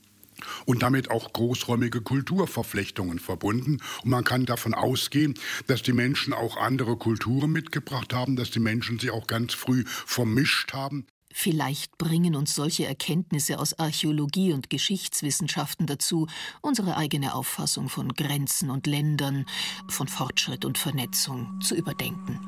und 0.66 0.84
damit 0.84 1.12
auch 1.12 1.34
großräumige 1.34 2.02
Kulturverflechtungen 2.02 3.20
verbunden. 3.20 3.80
Und 4.04 4.10
man 4.10 4.24
kann 4.24 4.46
davon 4.46 4.74
ausgehen, 4.74 5.36
dass 5.68 5.82
die 5.82 5.94
Menschen 5.94 6.34
auch 6.34 6.58
andere 6.58 6.98
Kulturen 6.98 7.52
mitgebracht 7.52 8.14
haben, 8.14 8.36
dass 8.36 8.52
die 8.52 8.60
Menschen 8.60 9.00
sie 9.00 9.12
auch 9.12 9.28
ganz 9.28 9.54
früh 9.54 9.84
vermischt 9.86 10.74
haben. 10.74 11.06
Vielleicht 11.38 11.98
bringen 11.98 12.34
uns 12.34 12.56
solche 12.56 12.86
Erkenntnisse 12.86 13.60
aus 13.60 13.78
Archäologie 13.78 14.54
und 14.54 14.70
Geschichtswissenschaften 14.70 15.86
dazu, 15.86 16.28
unsere 16.62 16.96
eigene 16.96 17.36
Auffassung 17.36 17.90
von 17.90 18.14
Grenzen 18.14 18.70
und 18.70 18.88
Ländern, 18.88 19.46
von 19.90 20.08
Fortschritt 20.08 20.64
und 20.64 20.78
Vernetzung 20.78 21.60
zu 21.60 21.76
überdenken. 21.76 22.40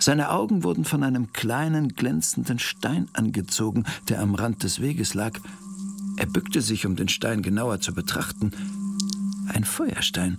Seine 0.00 0.32
Augen 0.32 0.64
wurden 0.64 0.84
von 0.84 1.04
einem 1.04 1.32
kleinen 1.32 1.94
glänzenden 1.94 2.58
Stein 2.58 3.08
angezogen, 3.12 3.84
der 4.08 4.20
am 4.20 4.34
Rand 4.34 4.64
des 4.64 4.82
Weges 4.82 5.14
lag. 5.14 5.38
Er 6.16 6.26
bückte 6.26 6.60
sich, 6.60 6.86
um 6.86 6.96
den 6.96 7.08
Stein 7.08 7.42
genauer 7.42 7.80
zu 7.80 7.92
betrachten. 7.92 8.52
Ein 9.48 9.64
Feuerstein. 9.64 10.38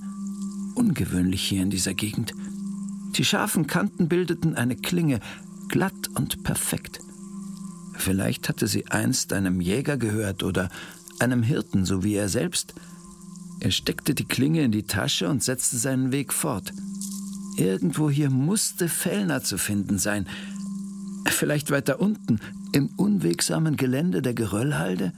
Ungewöhnlich 0.76 1.42
hier 1.44 1.62
in 1.62 1.70
dieser 1.70 1.94
Gegend. 1.94 2.34
Die 3.18 3.26
scharfen 3.26 3.68
Kanten 3.68 4.08
bildeten 4.08 4.56
eine 4.56 4.76
Klinge, 4.76 5.20
glatt 5.70 6.10
und 6.16 6.44
perfekt. 6.44 7.00
Vielleicht 7.94 8.50
hatte 8.50 8.68
sie 8.68 8.88
einst 8.88 9.32
einem 9.34 9.62
Jäger 9.62 9.98
gehört 9.98 10.44
oder 10.44 10.70
einem 11.20 11.44
Hirten, 11.44 11.86
so 11.86 12.04
wie 12.04 12.16
er 12.16 12.30
selbst. 12.30 12.74
Er 13.62 13.72
steckte 13.72 14.14
die 14.14 14.26
Klinge 14.26 14.64
in 14.64 14.72
die 14.72 14.84
Tasche 14.84 15.30
und 15.30 15.44
setzte 15.44 15.78
seinen 15.78 16.12
Weg 16.12 16.34
fort. 16.34 16.74
Irgendwo 17.58 18.10
hier 18.10 18.30
musste 18.30 18.90
Fellner 18.90 19.44
zu 19.44 19.58
finden 19.58 19.98
sein. 19.98 20.28
Vielleicht 21.26 21.72
weiter 21.72 22.02
unten, 22.02 22.40
im 22.74 22.88
unwegsamen 22.98 23.78
Gelände 23.78 24.22
der 24.22 24.34
Geröllhalde? 24.34 25.14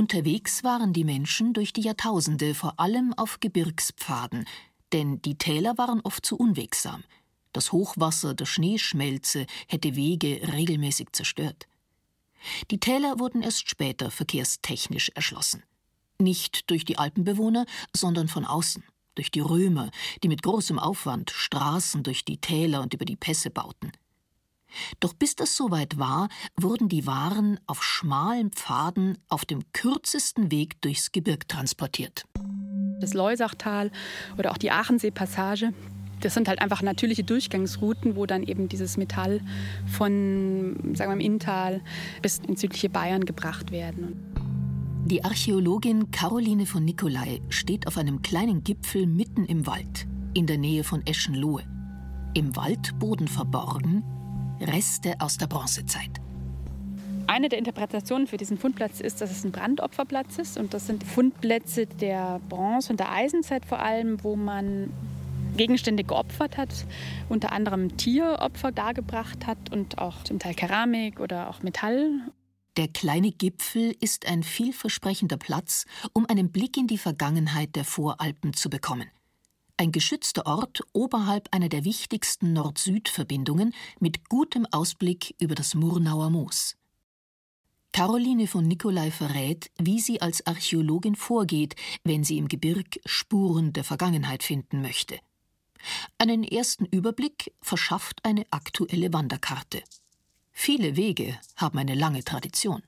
Unterwegs 0.00 0.64
waren 0.64 0.94
die 0.94 1.04
Menschen 1.04 1.52
durch 1.52 1.74
die 1.74 1.82
Jahrtausende 1.82 2.54
vor 2.54 2.80
allem 2.80 3.12
auf 3.12 3.38
Gebirgspfaden, 3.38 4.46
denn 4.94 5.20
die 5.20 5.36
Täler 5.36 5.76
waren 5.76 6.00
oft 6.00 6.24
zu 6.24 6.38
unwegsam. 6.38 7.04
Das 7.52 7.70
Hochwasser 7.70 8.32
der 8.32 8.46
Schneeschmelze 8.46 9.44
hätte 9.68 9.96
Wege 9.96 10.40
regelmäßig 10.54 11.08
zerstört. 11.12 11.68
Die 12.70 12.80
Täler 12.80 13.18
wurden 13.18 13.42
erst 13.42 13.68
später 13.68 14.10
verkehrstechnisch 14.10 15.10
erschlossen. 15.14 15.64
Nicht 16.18 16.70
durch 16.70 16.86
die 16.86 16.96
Alpenbewohner, 16.96 17.66
sondern 17.94 18.28
von 18.28 18.46
außen, 18.46 18.82
durch 19.16 19.30
die 19.30 19.40
Römer, 19.40 19.90
die 20.22 20.28
mit 20.28 20.42
großem 20.42 20.78
Aufwand 20.78 21.30
Straßen 21.30 22.04
durch 22.04 22.24
die 22.24 22.38
Täler 22.38 22.80
und 22.80 22.94
über 22.94 23.04
die 23.04 23.16
Pässe 23.16 23.50
bauten. 23.50 23.92
Doch 25.00 25.14
bis 25.14 25.36
das 25.36 25.56
soweit 25.56 25.98
war, 25.98 26.28
wurden 26.56 26.88
die 26.88 27.06
Waren 27.06 27.58
auf 27.66 27.82
schmalen 27.82 28.50
Pfaden 28.50 29.18
auf 29.28 29.44
dem 29.44 29.60
kürzesten 29.72 30.50
Weg 30.50 30.80
durchs 30.82 31.12
Gebirg 31.12 31.48
transportiert. 31.48 32.24
Das 33.00 33.14
Leusachtal 33.14 33.90
oder 34.36 34.50
auch 34.52 34.58
die 34.58 34.70
Aachensee-Passage 34.70 35.72
das 36.20 36.34
sind 36.34 36.48
halt 36.48 36.60
einfach 36.60 36.82
natürliche 36.82 37.24
Durchgangsrouten, 37.24 38.16
wo 38.16 38.26
dann 38.26 38.42
eben 38.42 38.68
dieses 38.68 38.96
Metall 38.96 39.40
von, 39.86 40.94
sagen 40.94 41.10
wir 41.10 41.14
im 41.14 41.20
Inntal 41.20 41.80
bis 42.22 42.38
ins 42.38 42.60
südliche 42.60 42.90
Bayern 42.90 43.24
gebracht 43.24 43.70
werden. 43.70 44.26
Die 45.06 45.24
Archäologin 45.24 46.10
Caroline 46.10 46.66
von 46.66 46.84
Nicolai 46.84 47.40
steht 47.48 47.86
auf 47.86 47.96
einem 47.96 48.22
kleinen 48.22 48.62
Gipfel 48.62 49.06
mitten 49.06 49.46
im 49.46 49.66
Wald, 49.66 50.06
in 50.34 50.46
der 50.46 50.58
Nähe 50.58 50.84
von 50.84 51.04
Eschenlohe. 51.06 51.64
Im 52.34 52.54
Waldboden 52.54 53.26
verborgen 53.26 54.04
Reste 54.60 55.14
aus 55.18 55.38
der 55.38 55.46
Bronzezeit. 55.46 56.10
Eine 57.26 57.48
der 57.48 57.58
Interpretationen 57.58 58.26
für 58.26 58.36
diesen 58.36 58.58
Fundplatz 58.58 59.00
ist, 59.00 59.20
dass 59.20 59.30
es 59.30 59.44
ein 59.44 59.52
Brandopferplatz 59.52 60.38
ist. 60.38 60.58
Und 60.58 60.74
das 60.74 60.88
sind 60.88 61.04
Fundplätze 61.04 61.86
der 61.86 62.40
Bronze- 62.48 62.90
und 62.90 62.98
der 62.98 63.12
Eisenzeit 63.12 63.64
vor 63.64 63.78
allem, 63.78 64.22
wo 64.24 64.34
man 64.34 64.92
Gegenstände 65.56 66.04
geopfert 66.04 66.56
hat, 66.56 66.86
unter 67.28 67.52
anderem 67.52 67.96
Tieropfer 67.96 68.72
dargebracht 68.72 69.46
hat 69.46 69.72
und 69.72 69.98
auch 69.98 70.24
zum 70.24 70.38
Teil 70.38 70.54
Keramik 70.54 71.20
oder 71.20 71.50
auch 71.50 71.62
Metall. 71.62 72.10
Der 72.76 72.88
kleine 72.88 73.30
Gipfel 73.32 73.94
ist 74.00 74.26
ein 74.26 74.42
vielversprechender 74.42 75.36
Platz, 75.36 75.86
um 76.12 76.26
einen 76.26 76.50
Blick 76.50 76.76
in 76.76 76.86
die 76.86 76.98
Vergangenheit 76.98 77.76
der 77.76 77.84
Voralpen 77.84 78.54
zu 78.54 78.70
bekommen. 78.70 79.06
Ein 79.80 79.92
geschützter 79.92 80.44
Ort 80.44 80.82
oberhalb 80.92 81.48
einer 81.52 81.70
der 81.70 81.86
wichtigsten 81.86 82.52
Nord-Süd-Verbindungen 82.52 83.72
mit 83.98 84.28
gutem 84.28 84.66
Ausblick 84.70 85.34
über 85.38 85.54
das 85.54 85.74
Murnauer 85.74 86.28
Moos. 86.28 86.76
Caroline 87.90 88.46
von 88.46 88.68
Nicolai 88.68 89.10
verrät, 89.10 89.70
wie 89.78 89.98
sie 89.98 90.20
als 90.20 90.46
Archäologin 90.46 91.14
vorgeht, 91.14 91.76
wenn 92.04 92.24
sie 92.24 92.36
im 92.36 92.48
Gebirg 92.48 93.00
Spuren 93.06 93.72
der 93.72 93.84
Vergangenheit 93.84 94.42
finden 94.42 94.82
möchte. 94.82 95.18
Einen 96.18 96.44
ersten 96.44 96.84
Überblick 96.84 97.54
verschafft 97.62 98.22
eine 98.22 98.44
aktuelle 98.50 99.14
Wanderkarte. 99.14 99.82
Viele 100.52 100.96
Wege 100.96 101.40
haben 101.56 101.78
eine 101.78 101.94
lange 101.94 102.22
Tradition. 102.22 102.82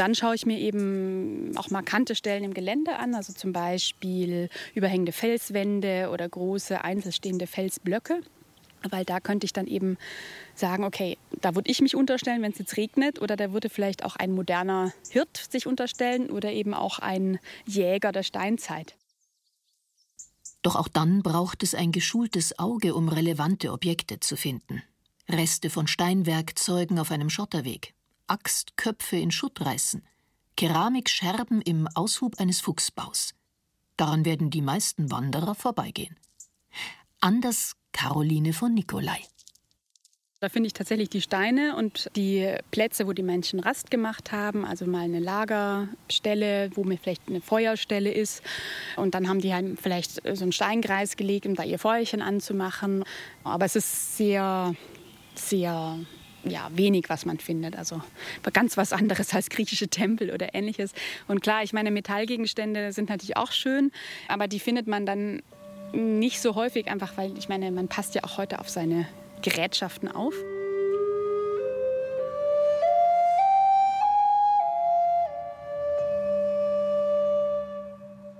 Dann 0.00 0.14
schaue 0.14 0.34
ich 0.34 0.46
mir 0.46 0.58
eben 0.58 1.52
auch 1.58 1.68
markante 1.68 2.14
Stellen 2.14 2.42
im 2.42 2.54
Gelände 2.54 2.96
an, 2.96 3.14
also 3.14 3.34
zum 3.34 3.52
Beispiel 3.52 4.48
überhängende 4.74 5.12
Felswände 5.12 6.08
oder 6.10 6.26
große 6.26 6.82
einzelstehende 6.82 7.46
Felsblöcke. 7.46 8.22
Weil 8.88 9.04
da 9.04 9.20
könnte 9.20 9.44
ich 9.44 9.52
dann 9.52 9.66
eben 9.66 9.98
sagen, 10.54 10.84
okay, 10.84 11.18
da 11.42 11.54
würde 11.54 11.70
ich 11.70 11.82
mich 11.82 11.96
unterstellen, 11.96 12.40
wenn 12.40 12.52
es 12.52 12.58
jetzt 12.58 12.78
regnet, 12.78 13.20
oder 13.20 13.36
da 13.36 13.52
würde 13.52 13.68
vielleicht 13.68 14.02
auch 14.02 14.16
ein 14.16 14.32
moderner 14.32 14.94
Hirt 15.10 15.36
sich 15.36 15.66
unterstellen 15.66 16.30
oder 16.30 16.50
eben 16.50 16.72
auch 16.72 16.98
ein 16.98 17.38
Jäger 17.66 18.10
der 18.10 18.22
Steinzeit. 18.22 18.96
Doch 20.62 20.76
auch 20.76 20.88
dann 20.88 21.20
braucht 21.22 21.62
es 21.62 21.74
ein 21.74 21.92
geschultes 21.92 22.58
Auge, 22.58 22.94
um 22.94 23.10
relevante 23.10 23.70
Objekte 23.70 24.18
zu 24.18 24.38
finden. 24.38 24.82
Reste 25.28 25.68
von 25.68 25.86
Steinwerkzeugen 25.86 26.98
auf 26.98 27.10
einem 27.10 27.28
Schotterweg, 27.28 27.92
Axtköpfe 28.30 29.16
in 29.16 29.32
Schuttreißen, 29.32 30.06
Keramikscherben 30.56 31.60
im 31.62 31.88
Aushub 31.96 32.38
eines 32.38 32.60
Fuchsbaus. 32.60 33.34
Daran 33.96 34.24
werden 34.24 34.50
die 34.50 34.62
meisten 34.62 35.10
Wanderer 35.10 35.56
vorbeigehen. 35.56 36.16
Anders 37.20 37.74
Caroline 37.92 38.52
von 38.52 38.72
Nicolai. 38.72 39.18
Da 40.38 40.48
finde 40.48 40.68
ich 40.68 40.74
tatsächlich 40.74 41.10
die 41.10 41.20
Steine 41.20 41.74
und 41.74 42.08
die 42.14 42.54
Plätze, 42.70 43.08
wo 43.08 43.12
die 43.12 43.24
Menschen 43.24 43.58
Rast 43.58 43.90
gemacht 43.90 44.30
haben, 44.30 44.64
also 44.64 44.86
mal 44.86 45.00
eine 45.02 45.18
Lagerstelle, 45.18 46.70
wo 46.76 46.84
mir 46.84 46.98
vielleicht 46.98 47.28
eine 47.28 47.40
Feuerstelle 47.40 48.12
ist. 48.12 48.42
Und 48.94 49.16
dann 49.16 49.28
haben 49.28 49.40
die 49.40 49.52
halt 49.52 49.78
vielleicht 49.80 50.22
so 50.36 50.44
einen 50.44 50.52
Steinkreis 50.52 51.16
gelegt, 51.16 51.46
um 51.46 51.56
da 51.56 51.64
ihr 51.64 51.80
Feuerchen 51.80 52.22
anzumachen. 52.22 53.02
Aber 53.42 53.64
es 53.64 53.74
ist 53.74 54.16
sehr, 54.16 54.76
sehr 55.34 55.98
ja, 56.44 56.68
wenig, 56.72 57.08
was 57.08 57.26
man 57.26 57.38
findet. 57.38 57.76
Also 57.76 58.00
ganz 58.52 58.76
was 58.76 58.92
anderes 58.92 59.34
als 59.34 59.50
griechische 59.50 59.88
Tempel 59.88 60.30
oder 60.30 60.54
ähnliches. 60.54 60.92
Und 61.28 61.40
klar, 61.40 61.62
ich 61.62 61.72
meine, 61.72 61.90
Metallgegenstände 61.90 62.92
sind 62.92 63.08
natürlich 63.08 63.36
auch 63.36 63.52
schön, 63.52 63.92
aber 64.28 64.48
die 64.48 64.60
findet 64.60 64.86
man 64.86 65.06
dann 65.06 65.42
nicht 65.92 66.40
so 66.40 66.54
häufig, 66.54 66.88
einfach 66.88 67.16
weil 67.16 67.36
ich 67.36 67.48
meine, 67.48 67.70
man 67.70 67.88
passt 67.88 68.14
ja 68.14 68.24
auch 68.24 68.38
heute 68.38 68.60
auf 68.60 68.68
seine 68.68 69.06
Gerätschaften 69.42 70.08
auf. 70.08 70.34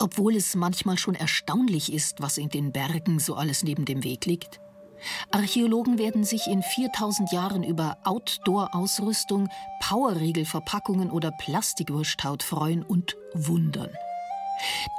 Obwohl 0.03 0.35
es 0.35 0.55
manchmal 0.55 0.97
schon 0.97 1.15
erstaunlich 1.15 1.93
ist, 1.93 2.23
was 2.23 2.39
in 2.39 2.49
den 2.49 2.73
Bergen 2.73 3.19
so 3.19 3.35
alles 3.35 3.63
neben 3.63 3.85
dem 3.85 4.03
Weg 4.03 4.25
liegt. 4.25 4.61
Archäologen 5.31 5.99
werden 5.99 6.25
sich 6.25 6.47
in 6.47 6.63
4000 6.63 7.33
Jahren 7.33 7.63
über 7.63 7.99
Outdoor-Ausrüstung, 8.05 9.49
Powerriegelverpackungen 9.81 11.11
oder 11.11 11.31
Plastikwursthaut 11.31 12.43
freuen 12.43 12.83
und 12.83 13.17
wundern. 13.35 13.91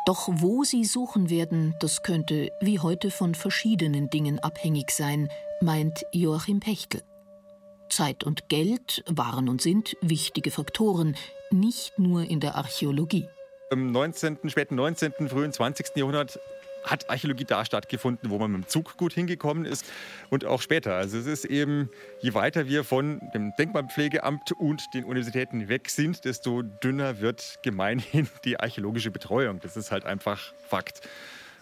Doch 0.06 0.28
wo 0.32 0.64
sie 0.64 0.86
suchen 0.86 1.30
werden, 1.30 1.76
das 1.80 2.02
könnte 2.02 2.52
wie 2.62 2.80
heute 2.80 3.12
von 3.12 3.36
verschiedenen 3.36 4.10
Dingen 4.10 4.40
abhängig 4.40 4.92
sein, 4.92 5.30
meint 5.62 6.04
Joachim 6.12 6.60
Pechtel. 6.60 7.04
Zeit 7.90 8.24
und 8.24 8.50
Geld 8.50 9.04
waren 9.08 9.50
und 9.50 9.62
sind 9.62 9.96
wichtige 10.02 10.50
Faktoren, 10.50 11.16
nicht 11.52 12.00
nur 12.00 12.24
in 12.24 12.40
der 12.40 12.56
Archäologie. 12.56 13.28
Im 13.70 13.92
19., 13.92 14.38
späten 14.50 14.76
19., 14.76 15.30
frühen 15.30 15.52
20. 15.52 15.96
Jahrhundert 15.96 16.40
hat 16.84 17.10
Archäologie 17.10 17.46
da 17.46 17.66
stattgefunden, 17.66 18.30
wo 18.30 18.40
man 18.40 18.52
mit 18.52 18.62
dem 18.64 18.68
Zug 18.68 18.98
gut 18.98 19.14
hingekommen 19.14 19.66
ist 19.66 19.86
und 20.30 20.46
auch 20.46 20.62
später. 20.62 20.96
Also 20.96 21.18
es 21.18 21.28
ist 21.28 21.46
eben, 21.46 21.90
je 22.22 22.34
weiter 22.34 22.68
wir 22.68 22.84
von 22.84 23.22
dem 23.34 23.54
Denkmalpflegeamt 23.58 24.54
und 24.54 24.82
den 24.94 25.04
Universitäten 25.04 25.70
weg 25.70 25.90
sind, 25.90 26.26
desto 26.26 26.62
dünner 26.62 27.22
wird 27.22 27.60
gemeinhin 27.64 28.28
die 28.46 28.60
archäologische 28.60 29.12
Betreuung. 29.12 29.60
Das 29.62 29.78
ist 29.78 29.92
halt 29.92 30.06
einfach 30.06 30.54
Fakt. 30.68 31.02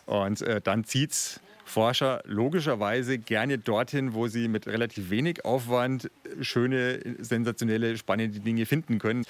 Und 0.05 0.41
äh, 0.41 0.61
dann 0.61 0.85
zieht 0.85 1.11
es 1.11 1.39
Forscher 1.69 2.21
logischerweise 2.25 3.19
gerne 3.19 3.57
dorthin, 3.57 4.13
wo 4.13 4.27
sie 4.27 4.47
mit 4.47 4.67
relativ 4.67 5.09
wenig 5.09 5.45
Aufwand 5.45 6.09
schöne, 6.41 6.99
sensationelle, 7.19 7.97
spannende 7.97 8.39
Dinge 8.39 8.65
finden 8.65 8.97
können. 8.99 9.23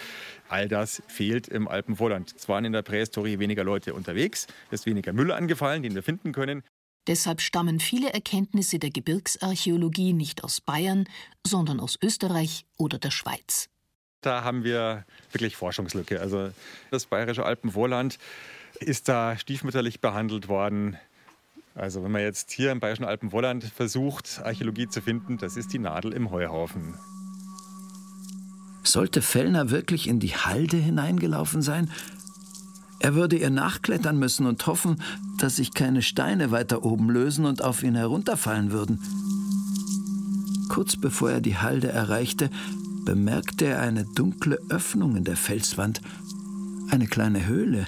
All 0.48 0.67
das 0.67 1.03
fehlt 1.08 1.48
im 1.50 1.67
Alpenvorland. 1.67 2.34
Es 2.36 2.48
waren 2.48 2.65
in 2.65 2.72
der 2.72 2.81
Prähistorie 2.81 3.39
weniger 3.39 3.63
Leute 3.63 3.93
unterwegs, 3.93 4.48
es 4.72 4.81
ist 4.81 4.86
weniger 4.86 5.12
Müll 5.13 5.31
angefallen, 5.31 5.84
den 5.84 5.96
wir 5.96 6.03
finden 6.03 6.31
können. 6.31 6.63
Deshalb 7.08 7.41
stammen 7.41 7.79
viele 7.79 8.13
Erkenntnisse 8.13 8.79
der 8.79 8.91
Gebirgsarchäologie 8.91 10.13
nicht 10.13 10.43
aus 10.43 10.62
Bayern, 10.62 11.05
sondern 11.46 11.79
aus 11.79 11.98
Österreich 12.01 12.65
oder 12.77 13.00
der 13.00 13.12
Schweiz. 13.12 13.67
Da 14.22 14.43
haben 14.43 14.63
wir 14.63 15.05
wirklich 15.31 15.55
Forschungslücke. 15.55 16.19
Also 16.19 16.51
das 16.91 17.05
bayerische 17.05 17.46
Alpenvorland 17.46 18.19
ist 18.79 19.10
da 19.10 19.38
stiefmütterlich 19.38 20.01
behandelt 20.01 20.48
worden. 20.48 20.98
Also 21.79 22.03
wenn 22.03 22.12
man 22.12 22.21
jetzt 22.21 22.51
hier 22.51 22.74
im 22.74 22.81
bayerischen 22.81 23.05
Alpenvorland 23.05 23.63
versucht, 23.63 24.41
Archäologie 24.43 24.89
zu 24.89 25.01
finden, 25.01 25.38
das 25.38 25.55
ist 25.55 25.71
die 25.71 25.79
Nadel 25.79 26.12
im 26.12 26.29
Heuhaufen. 26.29 26.95
Sollte 28.83 29.21
Fellner 29.21 29.69
wirklich 29.69 30.09
in 30.09 30.19
die 30.19 30.36
Halde 30.36 30.75
hineingelaufen 30.75 31.62
sein? 31.62 31.89
Er 33.00 33.15
würde 33.15 33.38
ihr 33.38 33.50
nachklettern 33.50 34.19
müssen 34.19 34.45
und 34.45 34.67
hoffen, 34.67 35.01
dass 35.38 35.55
sich 35.55 35.74
keine 35.74 36.01
Steine 36.01 36.51
weiter 36.51 36.83
oben 36.83 37.09
lösen 37.09 37.45
und 37.45 37.63
auf 37.63 37.81
ihn 37.81 37.95
herunterfallen 37.95 38.74
würden. 38.74 39.00
Kurz 40.67 40.98
bevor 40.98 41.31
er 41.31 41.41
die 41.41 41.57
Halde 41.57 41.88
erreichte, 41.88 42.50
bemerkte 43.05 43.67
er 43.67 43.79
eine 43.79 44.03
dunkle 44.03 44.59
Öffnung 44.69 45.15
in 45.15 45.24
der 45.24 45.38
Felswand, 45.38 46.01
eine 46.89 47.07
kleine 47.07 47.48
Höhle. 47.48 47.86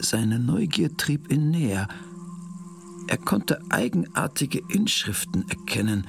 Seine 0.00 0.38
Neugier 0.38 0.96
trieb 0.96 1.30
ihn 1.30 1.50
näher. 1.50 1.86
Er 3.08 3.16
konnte 3.16 3.60
eigenartige 3.70 4.62
Inschriften 4.68 5.44
erkennen. 5.48 6.06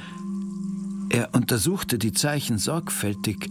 Er 1.10 1.34
untersuchte 1.34 1.98
die 1.98 2.12
Zeichen 2.12 2.60
sorgfältig, 2.60 3.50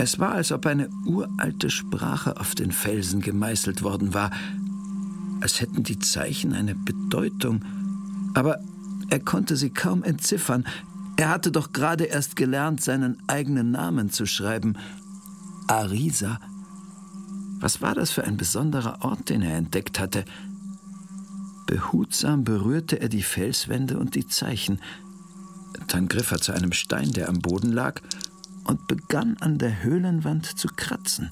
es 0.00 0.20
war, 0.20 0.30
als 0.30 0.52
ob 0.52 0.64
eine 0.66 0.88
uralte 1.06 1.70
Sprache 1.70 2.38
auf 2.38 2.54
den 2.54 2.70
Felsen 2.70 3.20
gemeißelt 3.20 3.82
worden 3.82 4.14
war, 4.14 4.30
als 5.40 5.60
hätten 5.60 5.82
die 5.82 5.98
Zeichen 5.98 6.52
eine 6.52 6.76
Bedeutung, 6.76 7.64
aber 8.32 8.60
er 9.10 9.18
konnte 9.18 9.56
sie 9.56 9.70
kaum 9.70 10.04
entziffern. 10.04 10.64
Er 11.16 11.30
hatte 11.30 11.50
doch 11.50 11.72
gerade 11.72 12.04
erst 12.04 12.36
gelernt, 12.36 12.80
seinen 12.80 13.18
eigenen 13.26 13.72
Namen 13.72 14.10
zu 14.10 14.24
schreiben. 14.24 14.74
Arisa. 15.66 16.38
Was 17.58 17.82
war 17.82 17.96
das 17.96 18.12
für 18.12 18.22
ein 18.22 18.36
besonderer 18.36 18.98
Ort, 19.00 19.30
den 19.30 19.42
er 19.42 19.56
entdeckt 19.56 19.98
hatte? 19.98 20.24
Behutsam 21.68 22.42
berührte 22.44 22.98
er 22.98 23.10
die 23.10 23.22
Felswände 23.22 23.98
und 23.98 24.14
die 24.14 24.26
Zeichen. 24.26 24.80
Dann 25.88 26.08
griff 26.08 26.30
er 26.30 26.40
zu 26.40 26.52
einem 26.52 26.72
Stein, 26.72 27.12
der 27.12 27.28
am 27.28 27.40
Boden 27.40 27.70
lag, 27.70 28.00
und 28.64 28.88
begann 28.88 29.36
an 29.40 29.58
der 29.58 29.82
Höhlenwand 29.82 30.58
zu 30.58 30.68
kratzen. 30.68 31.30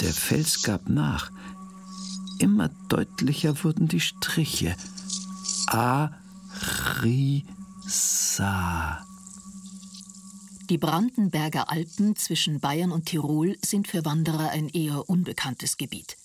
Der 0.00 0.14
Fels 0.14 0.62
gab 0.62 0.88
nach. 0.88 1.30
Immer 2.38 2.70
deutlicher 2.88 3.62
wurden 3.64 3.86
die 3.86 4.00
Striche. 4.00 4.74
A-Ri-Sa. 5.66 6.16
Die 10.70 10.78
Brandenberger 10.78 11.70
Alpen 11.70 12.16
zwischen 12.16 12.60
Bayern 12.60 12.92
und 12.92 13.04
Tirol 13.06 13.58
sind 13.62 13.88
für 13.88 14.06
Wanderer 14.06 14.48
ein 14.50 14.70
eher 14.70 15.06
unbekanntes 15.10 15.76
Gebiet. 15.76 16.16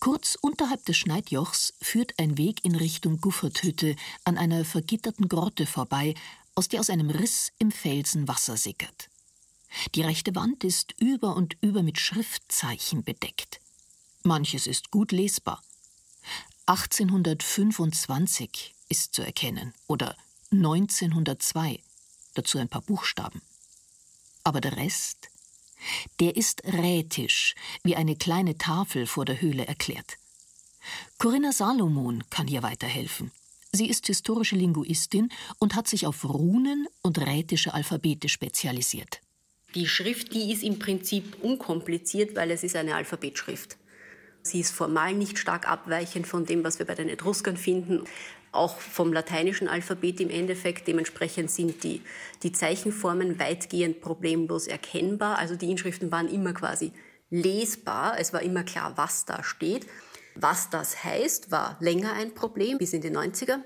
Kurz 0.00 0.36
unterhalb 0.40 0.84
des 0.84 0.96
Schneidjochs 0.96 1.74
führt 1.80 2.18
ein 2.18 2.38
Weg 2.38 2.64
in 2.64 2.74
Richtung 2.74 3.20
Gufferthütte 3.20 3.96
an 4.24 4.38
einer 4.38 4.64
vergitterten 4.64 5.28
Grotte 5.28 5.66
vorbei, 5.66 6.14
aus 6.54 6.68
der 6.68 6.80
aus 6.80 6.90
einem 6.90 7.10
Riss 7.10 7.52
im 7.58 7.70
Felsen 7.70 8.28
Wasser 8.28 8.56
sickert. 8.56 9.08
Die 9.94 10.02
rechte 10.02 10.34
Wand 10.34 10.64
ist 10.64 10.94
über 10.98 11.36
und 11.36 11.56
über 11.60 11.82
mit 11.82 11.98
Schriftzeichen 11.98 13.04
bedeckt. 13.04 13.60
Manches 14.22 14.66
ist 14.66 14.90
gut 14.90 15.12
lesbar. 15.12 15.62
1825 16.66 18.74
ist 18.88 19.14
zu 19.14 19.22
erkennen 19.22 19.74
oder 19.86 20.16
1902, 20.50 21.80
dazu 22.34 22.58
ein 22.58 22.68
paar 22.68 22.82
Buchstaben. 22.82 23.40
Aber 24.42 24.60
der 24.60 24.76
Rest, 24.76 25.30
der 26.20 26.36
ist 26.36 26.62
rätisch, 26.64 27.54
wie 27.82 27.96
eine 27.96 28.16
kleine 28.16 28.58
Tafel 28.58 29.06
vor 29.06 29.24
der 29.24 29.40
Höhle 29.40 29.66
erklärt. 29.66 30.18
Corinna 31.18 31.52
Salomon 31.52 32.24
kann 32.30 32.46
hier 32.46 32.62
weiterhelfen. 32.62 33.32
Sie 33.72 33.88
ist 33.88 34.06
historische 34.06 34.56
Linguistin 34.56 35.28
und 35.58 35.74
hat 35.74 35.88
sich 35.88 36.06
auf 36.06 36.24
Runen 36.24 36.86
und 37.02 37.18
rätische 37.18 37.74
Alphabete 37.74 38.28
spezialisiert. 38.28 39.20
Die 39.74 39.86
Schrift, 39.86 40.32
die 40.32 40.52
ist 40.52 40.62
im 40.62 40.78
Prinzip 40.78 41.36
unkompliziert, 41.42 42.34
weil 42.36 42.50
es 42.50 42.64
ist 42.64 42.76
eine 42.76 42.94
Alphabetschrift. 42.94 43.76
Sie 44.42 44.60
ist 44.60 44.70
formal 44.70 45.12
nicht 45.12 45.38
stark 45.38 45.68
abweichend 45.68 46.26
von 46.26 46.46
dem, 46.46 46.64
was 46.64 46.78
wir 46.78 46.86
bei 46.86 46.94
den 46.94 47.08
Etruskern 47.08 47.56
finden, 47.56 48.04
auch 48.56 48.78
vom 48.78 49.12
lateinischen 49.12 49.68
Alphabet 49.68 50.20
im 50.20 50.30
Endeffekt. 50.30 50.88
Dementsprechend 50.88 51.50
sind 51.50 51.84
die, 51.84 52.02
die 52.42 52.52
Zeichenformen 52.52 53.38
weitgehend 53.38 54.00
problemlos 54.00 54.66
erkennbar. 54.66 55.38
Also 55.38 55.56
die 55.56 55.70
Inschriften 55.70 56.10
waren 56.12 56.28
immer 56.28 56.52
quasi 56.52 56.92
lesbar. 57.30 58.18
Es 58.18 58.32
war 58.32 58.42
immer 58.42 58.62
klar, 58.62 58.92
was 58.96 59.24
da 59.24 59.42
steht. 59.42 59.86
Was 60.34 60.70
das 60.70 61.02
heißt, 61.02 61.50
war 61.50 61.76
länger 61.80 62.12
ein 62.12 62.34
Problem, 62.34 62.78
bis 62.78 62.92
in 62.92 63.00
die 63.00 63.10
90er. 63.10 63.60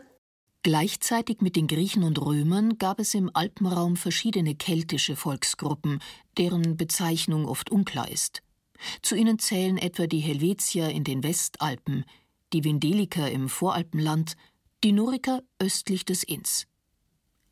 Gleichzeitig 0.63 1.41
mit 1.41 1.57
den 1.57 1.67
Griechen 1.67 2.03
und 2.03 2.21
Römern 2.21 2.77
gab 2.77 3.01
es 3.01 3.15
im 3.15 3.31
Alpenraum 3.33 3.97
verschiedene 3.97 4.55
keltische 4.55 5.17
Volksgruppen, 5.17 6.01
deren 6.37 6.77
Bezeichnung 6.77 7.47
oft 7.47 7.71
unklar 7.71 8.11
ist. 8.11 8.43
Zu 9.01 9.15
ihnen 9.15 9.39
zählen 9.39 9.79
etwa 9.79 10.07
die 10.07 10.21
Helvetier 10.21 10.91
in 10.91 11.03
den 11.03 11.23
Westalpen, 11.23 12.05
die 12.53 12.63
Vindeliker 12.63 13.31
im 13.31 13.49
Voralpenland, 13.49 14.37
die 14.83 14.93
Noriker 14.93 15.43
östlich 15.59 16.05
des 16.07 16.23
Inns. 16.23 16.67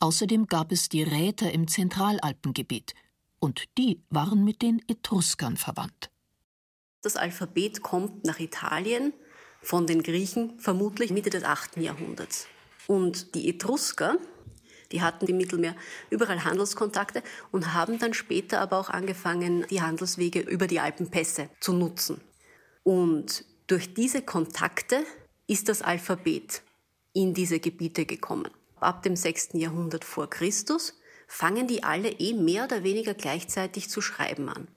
Außerdem 0.00 0.46
gab 0.46 0.72
es 0.72 0.88
die 0.88 1.02
Räter 1.02 1.52
im 1.52 1.68
Zentralalpengebiet, 1.68 2.94
und 3.40 3.64
die 3.76 4.02
waren 4.10 4.44
mit 4.44 4.62
den 4.62 4.82
Etruskern 4.88 5.56
verwandt. 5.56 6.10
Das 7.02 7.16
Alphabet 7.16 7.82
kommt 7.82 8.24
nach 8.24 8.40
Italien 8.40 9.12
von 9.62 9.86
den 9.86 10.02
Griechen 10.02 10.58
vermutlich 10.58 11.10
Mitte 11.10 11.30
des 11.30 11.44
8. 11.44 11.76
Jahrhunderts. 11.76 12.48
Und 12.86 13.34
die 13.34 13.48
Etrusker, 13.48 14.18
die 14.90 15.02
hatten 15.02 15.26
im 15.26 15.36
Mittelmeer 15.36 15.76
überall 16.10 16.42
Handelskontakte 16.44 17.22
und 17.52 17.74
haben 17.74 17.98
dann 17.98 18.14
später 18.14 18.60
aber 18.60 18.78
auch 18.78 18.88
angefangen, 18.88 19.66
die 19.70 19.82
Handelswege 19.82 20.40
über 20.40 20.66
die 20.66 20.80
Alpenpässe 20.80 21.50
zu 21.60 21.74
nutzen. 21.74 22.20
Und 22.82 23.44
durch 23.66 23.94
diese 23.94 24.22
Kontakte 24.22 25.04
ist 25.46 25.68
das 25.68 25.82
Alphabet 25.82 26.62
in 27.18 27.34
diese 27.34 27.60
Gebiete 27.60 28.06
gekommen. 28.06 28.50
Ab 28.76 29.02
dem 29.02 29.16
6. 29.16 29.50
Jahrhundert 29.54 30.04
vor 30.04 30.30
Christus 30.30 30.94
fangen 31.26 31.66
die 31.66 31.82
alle 31.82 32.10
eh 32.10 32.32
mehr 32.32 32.64
oder 32.64 32.84
weniger 32.84 33.14
gleichzeitig 33.14 33.90
zu 33.90 34.00
schreiben 34.00 34.48
an 34.48 34.68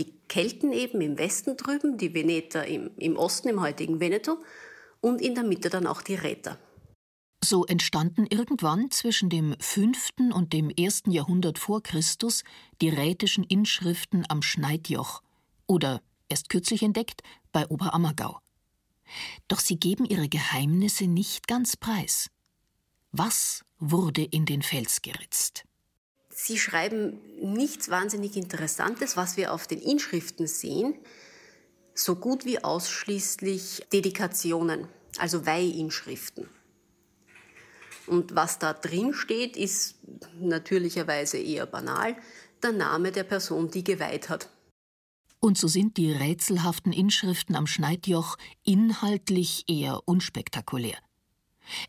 die 0.00 0.12
Kelten 0.28 0.72
eben 0.72 1.00
im 1.00 1.18
Westen 1.18 1.56
drüben, 1.56 1.98
die 1.98 2.14
Veneter 2.14 2.66
im, 2.66 2.90
im 2.96 3.16
Osten, 3.16 3.48
im 3.48 3.60
heutigen 3.60 4.00
Veneto 4.00 4.38
und 5.00 5.20
in 5.20 5.34
der 5.34 5.44
Mitte 5.44 5.70
dann 5.70 5.86
auch 5.86 6.02
die 6.02 6.14
Räter. 6.14 6.58
So 7.42 7.64
entstanden 7.64 8.26
irgendwann 8.28 8.90
zwischen 8.90 9.30
dem 9.30 9.54
5. 9.58 10.32
und 10.34 10.52
dem 10.52 10.70
1. 10.78 11.04
Jahrhundert 11.06 11.58
vor 11.58 11.82
Christus 11.82 12.44
die 12.82 12.90
rätischen 12.90 13.44
Inschriften 13.44 14.24
am 14.28 14.42
Schneidjoch 14.42 15.22
oder 15.66 16.02
erst 16.28 16.50
kürzlich 16.50 16.82
entdeckt 16.82 17.22
bei 17.52 17.66
Oberammergau. 17.66 18.38
Doch 19.48 19.60
sie 19.60 19.76
geben 19.76 20.04
ihre 20.04 20.28
Geheimnisse 20.28 21.06
nicht 21.06 21.48
ganz 21.48 21.76
preis. 21.76 22.30
Was 23.12 23.64
wurde 23.78 24.22
in 24.22 24.46
den 24.46 24.62
Fels 24.62 25.02
geritzt? 25.02 25.64
Sie 26.28 26.58
schreiben 26.58 27.18
nichts 27.40 27.90
wahnsinnig 27.90 28.36
Interessantes, 28.36 29.16
was 29.16 29.36
wir 29.36 29.52
auf 29.52 29.66
den 29.66 29.80
Inschriften 29.80 30.46
sehen, 30.46 30.94
so 31.94 32.16
gut 32.16 32.44
wie 32.44 32.62
ausschließlich 32.62 33.86
Dedikationen, 33.92 34.86
also 35.18 35.44
Weihinschriften. 35.44 36.48
Und 38.06 38.34
was 38.34 38.58
da 38.58 38.72
drin 38.72 39.12
steht, 39.12 39.56
ist 39.56 39.96
natürlicherweise 40.40 41.38
eher 41.38 41.66
banal, 41.66 42.16
der 42.62 42.72
Name 42.72 43.12
der 43.12 43.24
Person, 43.24 43.70
die 43.70 43.84
geweiht 43.84 44.28
hat. 44.28 44.48
Und 45.40 45.56
so 45.56 45.68
sind 45.68 45.96
die 45.96 46.12
rätselhaften 46.12 46.92
Inschriften 46.92 47.56
am 47.56 47.66
Schneidjoch 47.66 48.36
inhaltlich 48.62 49.64
eher 49.68 50.06
unspektakulär. 50.06 50.98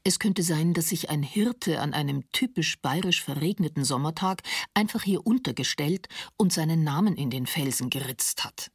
Es 0.04 0.20
könnte 0.20 0.44
sein, 0.44 0.74
dass 0.74 0.90
sich 0.90 1.10
ein 1.10 1.24
Hirte 1.24 1.80
an 1.80 1.94
einem 1.94 2.30
typisch 2.32 2.80
bayerisch 2.80 3.24
verregneten 3.24 3.84
Sommertag 3.84 4.44
einfach 4.74 5.04
hier 5.04 5.26
untergestellt 5.26 6.08
und 6.38 6.54
seinen 6.54 6.84
Namen 6.84 7.16
in 7.16 7.30
den 7.30 7.46
Felsen 7.46 7.90
geritzt 7.90 8.44
hat. 8.44 8.72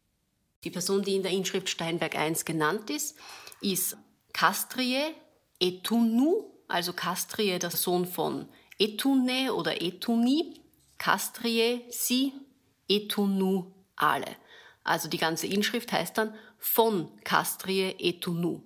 Die 0.64 0.70
Person, 0.70 1.02
die 1.02 1.14
in 1.14 1.22
der 1.22 1.32
Inschrift 1.32 1.68
Steinberg 1.68 2.14
I 2.14 2.32
genannt 2.44 2.90
ist, 2.90 3.16
ist 3.60 3.96
Castrie 4.32 5.14
Etunu, 5.60 6.44
also 6.68 6.92
Castrie, 6.92 7.58
der 7.58 7.70
Sohn 7.70 8.06
von 8.06 8.48
Etune 8.78 9.54
oder 9.54 9.80
Etuni, 9.80 10.60
Castrie 10.98 11.82
si 11.90 12.32
Etunu 12.88 13.72
ale. 13.94 14.36
Also 14.86 15.08
die 15.08 15.18
ganze 15.18 15.48
Inschrift 15.48 15.92
heißt 15.92 16.16
dann 16.16 16.32
von 16.58 17.10
Castrie 17.24 17.96
Etunu. 17.98 18.62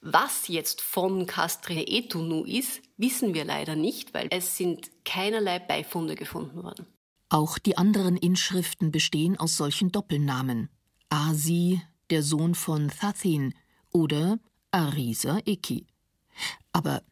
Was 0.00 0.48
jetzt 0.48 0.80
von 0.80 1.26
Castrie 1.26 1.86
Etunu 1.86 2.44
ist, 2.44 2.82
wissen 2.96 3.32
wir 3.32 3.44
leider 3.44 3.76
nicht, 3.76 4.12
weil 4.12 4.28
es 4.30 4.56
sind 4.56 4.90
keinerlei 5.04 5.60
Beifunde 5.60 6.16
gefunden 6.16 6.62
worden. 6.62 6.86
Auch 7.28 7.58
die 7.58 7.76
anderen 7.78 8.16
Inschriften 8.16 8.90
bestehen 8.90 9.38
aus 9.38 9.56
solchen 9.56 9.92
Doppelnamen. 9.92 10.68
Asi, 11.10 11.80
der 12.10 12.24
Sohn 12.24 12.56
von 12.56 12.88
Thathin, 12.88 13.54
oder 13.92 14.40
Arisa 14.72 15.38
Eki. 15.44 15.86
Aber 16.72 17.02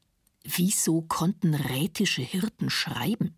wieso 0.43 1.03
konnten 1.03 1.55
rätische 1.55 2.23
Hirten 2.23 2.71
schreiben? 2.71 3.37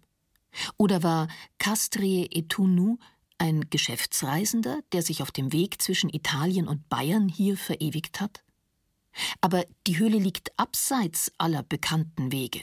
Oder 0.79 1.03
war 1.03 1.29
Castrie 1.59 2.29
Etunu 2.33 2.99
ein 3.40 3.70
Geschäftsreisender, 3.70 4.81
der 4.92 5.03
sich 5.03 5.22
auf 5.22 5.31
dem 5.31 5.53
Weg 5.53 5.81
zwischen 5.81 6.11
Italien 6.11 6.68
und 6.68 6.88
Bayern 6.88 7.29
hier 7.29 7.57
verewigt 7.57 8.20
hat? 8.20 8.42
Aber 9.40 9.64
die 9.87 9.98
Höhle 9.98 10.18
liegt 10.18 10.57
abseits 10.59 11.33
aller 11.38 11.62
bekannten 11.62 12.33
Wege. 12.33 12.61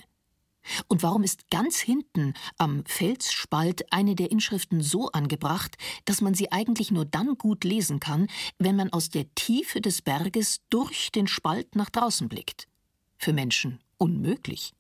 Und 0.88 1.04
warum 1.04 1.24
ist 1.24 1.50
ganz 1.50 1.80
hinten 1.80 2.34
am 2.58 2.86
Felsspalt 2.86 3.92
eine 3.92 4.16
der 4.16 4.32
Inschriften 4.32 4.82
so 4.82 5.10
angebracht, 5.12 5.78
dass 6.06 6.22
man 6.22 6.34
sie 6.34 6.52
eigentlich 6.52 6.92
nur 6.92 7.06
dann 7.06 7.38
gut 7.38 7.64
lesen 7.64 8.00
kann, 8.00 8.28
wenn 8.60 8.76
man 8.76 8.92
aus 8.92 9.10
der 9.10 9.34
Tiefe 9.34 9.82
des 9.82 10.02
Berges 10.02 10.62
durch 10.70 11.12
den 11.12 11.28
Spalt 11.28 11.76
nach 11.76 11.90
draußen 11.90 12.28
blickt? 12.28 12.68
Für 13.18 13.34
Menschen 13.34 13.80
unmöglich. 13.98 14.74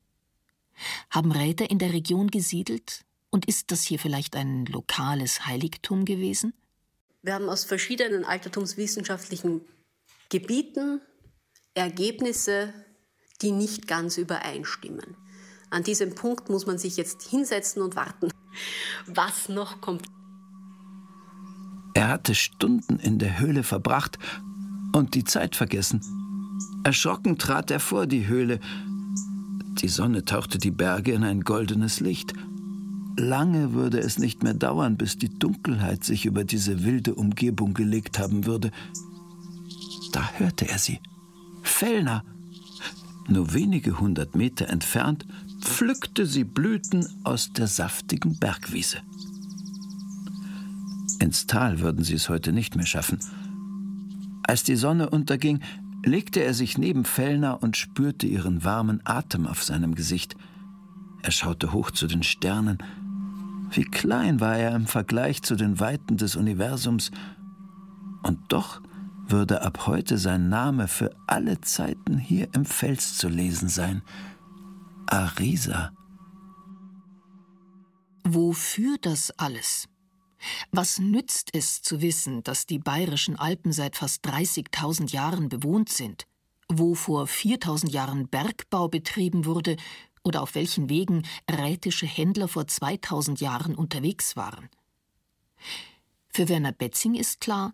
Haben 1.09 1.31
Räter 1.31 1.69
in 1.69 1.79
der 1.79 1.93
Region 1.93 2.29
gesiedelt? 2.29 3.05
Und 3.29 3.47
ist 3.47 3.71
das 3.71 3.83
hier 3.83 3.99
vielleicht 3.99 4.35
ein 4.35 4.65
lokales 4.65 5.45
Heiligtum 5.45 6.05
gewesen? 6.05 6.53
Wir 7.21 7.33
haben 7.33 7.49
aus 7.49 7.65
verschiedenen 7.65 8.23
altertumswissenschaftlichen 8.23 9.61
Gebieten 10.29 11.01
Ergebnisse, 11.73 12.73
die 13.41 13.51
nicht 13.51 13.87
ganz 13.87 14.17
übereinstimmen. 14.17 15.15
An 15.69 15.83
diesem 15.83 16.15
Punkt 16.15 16.49
muss 16.49 16.65
man 16.65 16.77
sich 16.77 16.97
jetzt 16.97 17.21
hinsetzen 17.23 17.81
und 17.81 17.95
warten, 17.95 18.31
was 19.05 19.49
noch 19.49 19.79
kommt. 19.79 20.07
Er 21.93 22.07
hatte 22.09 22.35
Stunden 22.35 22.99
in 22.99 23.19
der 23.19 23.39
Höhle 23.39 23.63
verbracht 23.63 24.17
und 24.93 25.15
die 25.15 25.23
Zeit 25.23 25.55
vergessen. 25.55 26.01
Erschrocken 26.83 27.37
trat 27.37 27.69
er 27.69 27.79
vor 27.79 28.07
die 28.07 28.27
Höhle. 28.27 28.59
Die 29.81 29.87
Sonne 29.87 30.25
tauchte 30.25 30.57
die 30.57 30.71
Berge 30.71 31.11
in 31.11 31.23
ein 31.23 31.41
goldenes 31.41 31.99
Licht. 31.99 32.33
Lange 33.17 33.73
würde 33.73 33.99
es 33.99 34.19
nicht 34.19 34.43
mehr 34.43 34.53
dauern, 34.53 34.95
bis 34.95 35.17
die 35.17 35.29
Dunkelheit 35.39 36.03
sich 36.03 36.25
über 36.25 36.43
diese 36.43 36.83
wilde 36.83 37.15
Umgebung 37.15 37.73
gelegt 37.73 38.19
haben 38.19 38.45
würde. 38.45 38.71
Da 40.11 40.29
hörte 40.37 40.69
er 40.69 40.77
sie. 40.77 40.99
Fellner. 41.63 42.23
Nur 43.27 43.53
wenige 43.53 43.99
hundert 43.99 44.35
Meter 44.35 44.69
entfernt 44.69 45.25
pflückte 45.59 46.25
sie 46.25 46.43
Blüten 46.43 47.07
aus 47.23 47.51
der 47.51 47.67
saftigen 47.67 48.37
Bergwiese. 48.37 48.99
Ins 51.19 51.47
Tal 51.47 51.79
würden 51.79 52.03
sie 52.03 52.13
es 52.13 52.29
heute 52.29 52.53
nicht 52.53 52.75
mehr 52.75 52.85
schaffen. 52.85 53.17
Als 54.43 54.63
die 54.63 54.75
Sonne 54.75 55.09
unterging, 55.09 55.61
legte 56.05 56.41
er 56.41 56.53
sich 56.53 56.77
neben 56.77 57.03
Fellner 57.03 57.61
und 57.63 57.75
spürte 57.75 58.27
ihren 58.27 58.63
warmen 58.63 59.01
Atem 59.03 59.47
auf 59.47 59.63
seinem 59.63 59.95
Gesicht. 59.95 60.35
Er 61.23 61.31
schaute 61.31 61.73
hoch 61.73 61.91
zu 61.91 62.07
den 62.07 62.23
Sternen. 62.23 62.77
Wie 63.71 63.83
klein 63.83 64.39
war 64.39 64.57
er 64.57 64.75
im 64.75 64.87
Vergleich 64.87 65.41
zu 65.43 65.55
den 65.55 65.79
Weiten 65.79 66.17
des 66.17 66.35
Universums. 66.35 67.11
Und 68.23 68.39
doch 68.49 68.81
würde 69.27 69.61
ab 69.61 69.87
heute 69.87 70.17
sein 70.17 70.49
Name 70.49 70.87
für 70.87 71.15
alle 71.27 71.59
Zeiten 71.61 72.17
hier 72.17 72.47
im 72.53 72.65
Fels 72.65 73.17
zu 73.17 73.27
lesen 73.27 73.69
sein. 73.69 74.01
Arisa. 75.07 75.91
Wofür 78.23 78.97
das 79.01 79.31
alles? 79.37 79.87
Was 80.71 80.99
nützt 80.99 81.49
es 81.53 81.81
zu 81.81 82.01
wissen, 82.01 82.43
dass 82.43 82.65
die 82.65 82.79
bayerischen 82.79 83.37
Alpen 83.37 83.71
seit 83.71 83.95
fast 83.95 84.25
30.000 84.25 85.11
Jahren 85.11 85.49
bewohnt 85.49 85.89
sind, 85.89 86.25
wo 86.69 86.93
vor 86.93 87.25
4.000 87.25 87.89
Jahren 87.89 88.27
Bergbau 88.27 88.87
betrieben 88.87 89.45
wurde 89.45 89.77
oder 90.23 90.41
auf 90.41 90.55
welchen 90.55 90.89
Wegen 90.89 91.23
rätische 91.49 92.05
Händler 92.05 92.47
vor 92.47 92.67
2000 92.67 93.39
Jahren 93.41 93.75
unterwegs 93.75 94.35
waren? 94.35 94.69
Für 96.29 96.49
Werner 96.49 96.71
Betzing 96.71 97.15
ist 97.15 97.41
klar, 97.41 97.73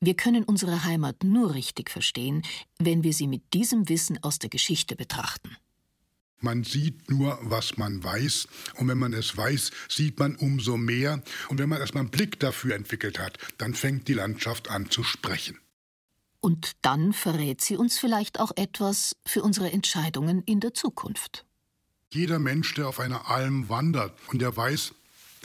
wir 0.00 0.14
können 0.14 0.44
unsere 0.44 0.84
Heimat 0.84 1.24
nur 1.24 1.54
richtig 1.54 1.90
verstehen, 1.90 2.42
wenn 2.78 3.02
wir 3.04 3.14
sie 3.14 3.26
mit 3.26 3.54
diesem 3.54 3.88
Wissen 3.88 4.22
aus 4.22 4.38
der 4.38 4.50
Geschichte 4.50 4.96
betrachten. 4.96 5.56
Man 6.40 6.62
sieht 6.62 7.10
nur, 7.10 7.38
was 7.40 7.78
man 7.78 8.04
weiß. 8.04 8.48
Und 8.76 8.88
wenn 8.88 8.98
man 8.98 9.14
es 9.14 9.34
weiß, 9.34 9.70
sieht 9.88 10.18
man 10.18 10.36
umso 10.36 10.76
mehr. 10.76 11.22
Und 11.48 11.58
wenn 11.58 11.70
man 11.70 11.80
erstmal 11.80 12.02
einen 12.02 12.10
Blick 12.10 12.38
dafür 12.38 12.74
entwickelt 12.74 13.18
hat, 13.18 13.38
dann 13.56 13.72
fängt 13.72 14.08
die 14.08 14.12
Landschaft 14.12 14.68
an 14.68 14.90
zu 14.90 15.02
sprechen. 15.02 15.58
Und 16.40 16.72
dann 16.82 17.14
verrät 17.14 17.62
sie 17.62 17.78
uns 17.78 17.98
vielleicht 17.98 18.38
auch 18.38 18.52
etwas 18.56 19.16
für 19.24 19.42
unsere 19.42 19.72
Entscheidungen 19.72 20.42
in 20.42 20.60
der 20.60 20.74
Zukunft. 20.74 21.46
Jeder 22.14 22.38
Mensch, 22.38 22.74
der 22.74 22.86
auf 22.86 23.00
einer 23.00 23.28
Alm 23.28 23.68
wandert 23.68 24.12
und 24.28 24.40
der 24.40 24.56
weiß, 24.56 24.94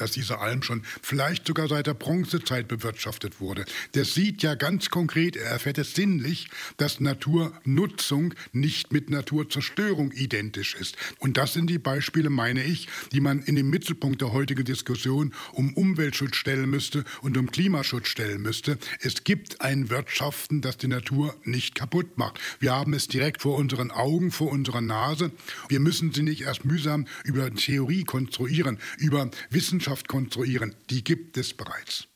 dass 0.01 0.11
diese 0.11 0.39
Alm 0.39 0.63
schon 0.63 0.83
vielleicht 1.01 1.47
sogar 1.47 1.67
seit 1.67 1.87
der 1.87 1.93
Bronzezeit 1.93 2.67
bewirtschaftet 2.67 3.39
wurde. 3.39 3.65
Der 3.93 4.05
sieht 4.05 4.41
ja 4.41 4.55
ganz 4.55 4.89
konkret, 4.89 5.35
er 5.35 5.51
erfährt 5.51 5.77
es 5.77 5.93
sinnlich, 5.93 6.49
dass 6.77 6.99
Naturnutzung 6.99 8.33
nicht 8.53 8.91
mit 8.93 9.09
Naturzerstörung 9.09 10.11
identisch 10.11 10.75
ist. 10.75 10.95
Und 11.19 11.37
das 11.37 11.53
sind 11.53 11.69
die 11.69 11.79
Beispiele, 11.79 12.29
meine 12.29 12.63
ich, 12.63 12.87
die 13.11 13.21
man 13.21 13.41
in 13.41 13.55
den 13.55 13.69
Mittelpunkt 13.69 14.21
der 14.21 14.33
heutigen 14.33 14.65
Diskussion 14.65 15.33
um 15.53 15.73
Umweltschutz 15.73 16.35
stellen 16.35 16.69
müsste 16.69 17.03
und 17.21 17.37
um 17.37 17.51
Klimaschutz 17.51 18.07
stellen 18.07 18.41
müsste. 18.41 18.77
Es 19.01 19.23
gibt 19.23 19.61
ein 19.61 19.89
Wirtschaften, 19.89 20.61
das 20.61 20.77
die 20.77 20.87
Natur 20.87 21.35
nicht 21.43 21.75
kaputt 21.75 22.17
macht. 22.17 22.39
Wir 22.59 22.73
haben 22.73 22.93
es 22.93 23.07
direkt 23.07 23.41
vor 23.41 23.57
unseren 23.57 23.91
Augen, 23.91 24.31
vor 24.31 24.51
unserer 24.51 24.81
Nase. 24.81 25.31
Wir 25.67 25.79
müssen 25.79 26.13
sie 26.13 26.23
nicht 26.23 26.41
erst 26.41 26.65
mühsam 26.65 27.05
über 27.23 27.53
Theorie 27.53 28.03
konstruieren, 28.03 28.79
über 28.97 29.29
Wissenschaft 29.49 29.88
Landschaft 29.89 30.07
konstruieren, 30.07 30.75
die 30.91 31.03
gibt 31.03 31.35
es 31.35 31.57
bereits. 31.57 32.07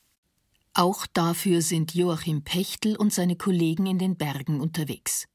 Auch 0.75 1.07
dafür 1.07 1.63
sind 1.63 1.95
Joachim 1.95 2.43
Pechtel 2.43 2.95
und 2.95 3.11
seine 3.11 3.35
Kollegen 3.35 3.87
in 3.87 3.97
den 3.97 4.15
Bergen 4.15 4.61
unterwegs. 4.61 5.25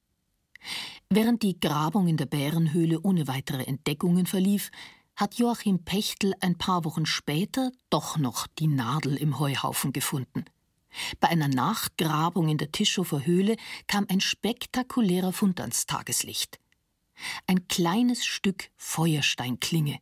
Während 1.10 1.42
die 1.42 1.58
Grabung 1.58 2.06
in 2.06 2.16
der 2.16 2.26
Bärenhöhle 2.26 3.00
ohne 3.00 3.26
weitere 3.26 3.64
Entdeckungen 3.64 4.26
verlief, 4.26 4.70
hat 5.16 5.34
Joachim 5.34 5.84
Pechtel 5.84 6.32
ein 6.40 6.56
paar 6.56 6.84
Wochen 6.84 7.06
später 7.06 7.72
doch 7.90 8.18
noch 8.18 8.46
die 8.46 8.68
Nadel 8.68 9.16
im 9.16 9.40
Heuhaufen 9.40 9.92
gefunden. 9.92 10.44
Bei 11.18 11.30
einer 11.30 11.48
Nachgrabung 11.48 12.48
in 12.48 12.58
der 12.58 12.70
Tischofer 12.70 13.26
Höhle 13.26 13.56
kam 13.88 14.06
ein 14.08 14.20
spektakulärer 14.20 15.32
Fund 15.32 15.60
ans 15.60 15.86
Tageslicht. 15.86 16.60
Ein 17.48 17.66
kleines 17.66 18.24
Stück 18.24 18.70
Feuersteinklinge, 18.76 19.98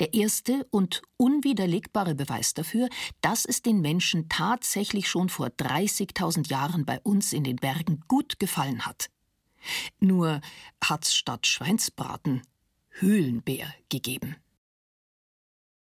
der 0.00 0.14
erste 0.14 0.66
und 0.70 1.02
unwiderlegbare 1.16 2.14
Beweis 2.14 2.54
dafür, 2.54 2.88
dass 3.20 3.44
es 3.44 3.62
den 3.62 3.80
Menschen 3.80 4.28
tatsächlich 4.28 5.08
schon 5.08 5.28
vor 5.28 5.48
30.000 5.48 6.48
Jahren 6.48 6.84
bei 6.84 7.00
uns 7.00 7.32
in 7.32 7.44
den 7.44 7.56
Bergen 7.56 8.02
gut 8.08 8.38
gefallen 8.38 8.86
hat. 8.86 9.10
Nur 9.98 10.40
hat's 10.82 11.14
statt 11.14 11.46
Schweinsbraten 11.46 12.42
Höhlenbär 12.90 13.72
gegeben. 13.88 14.36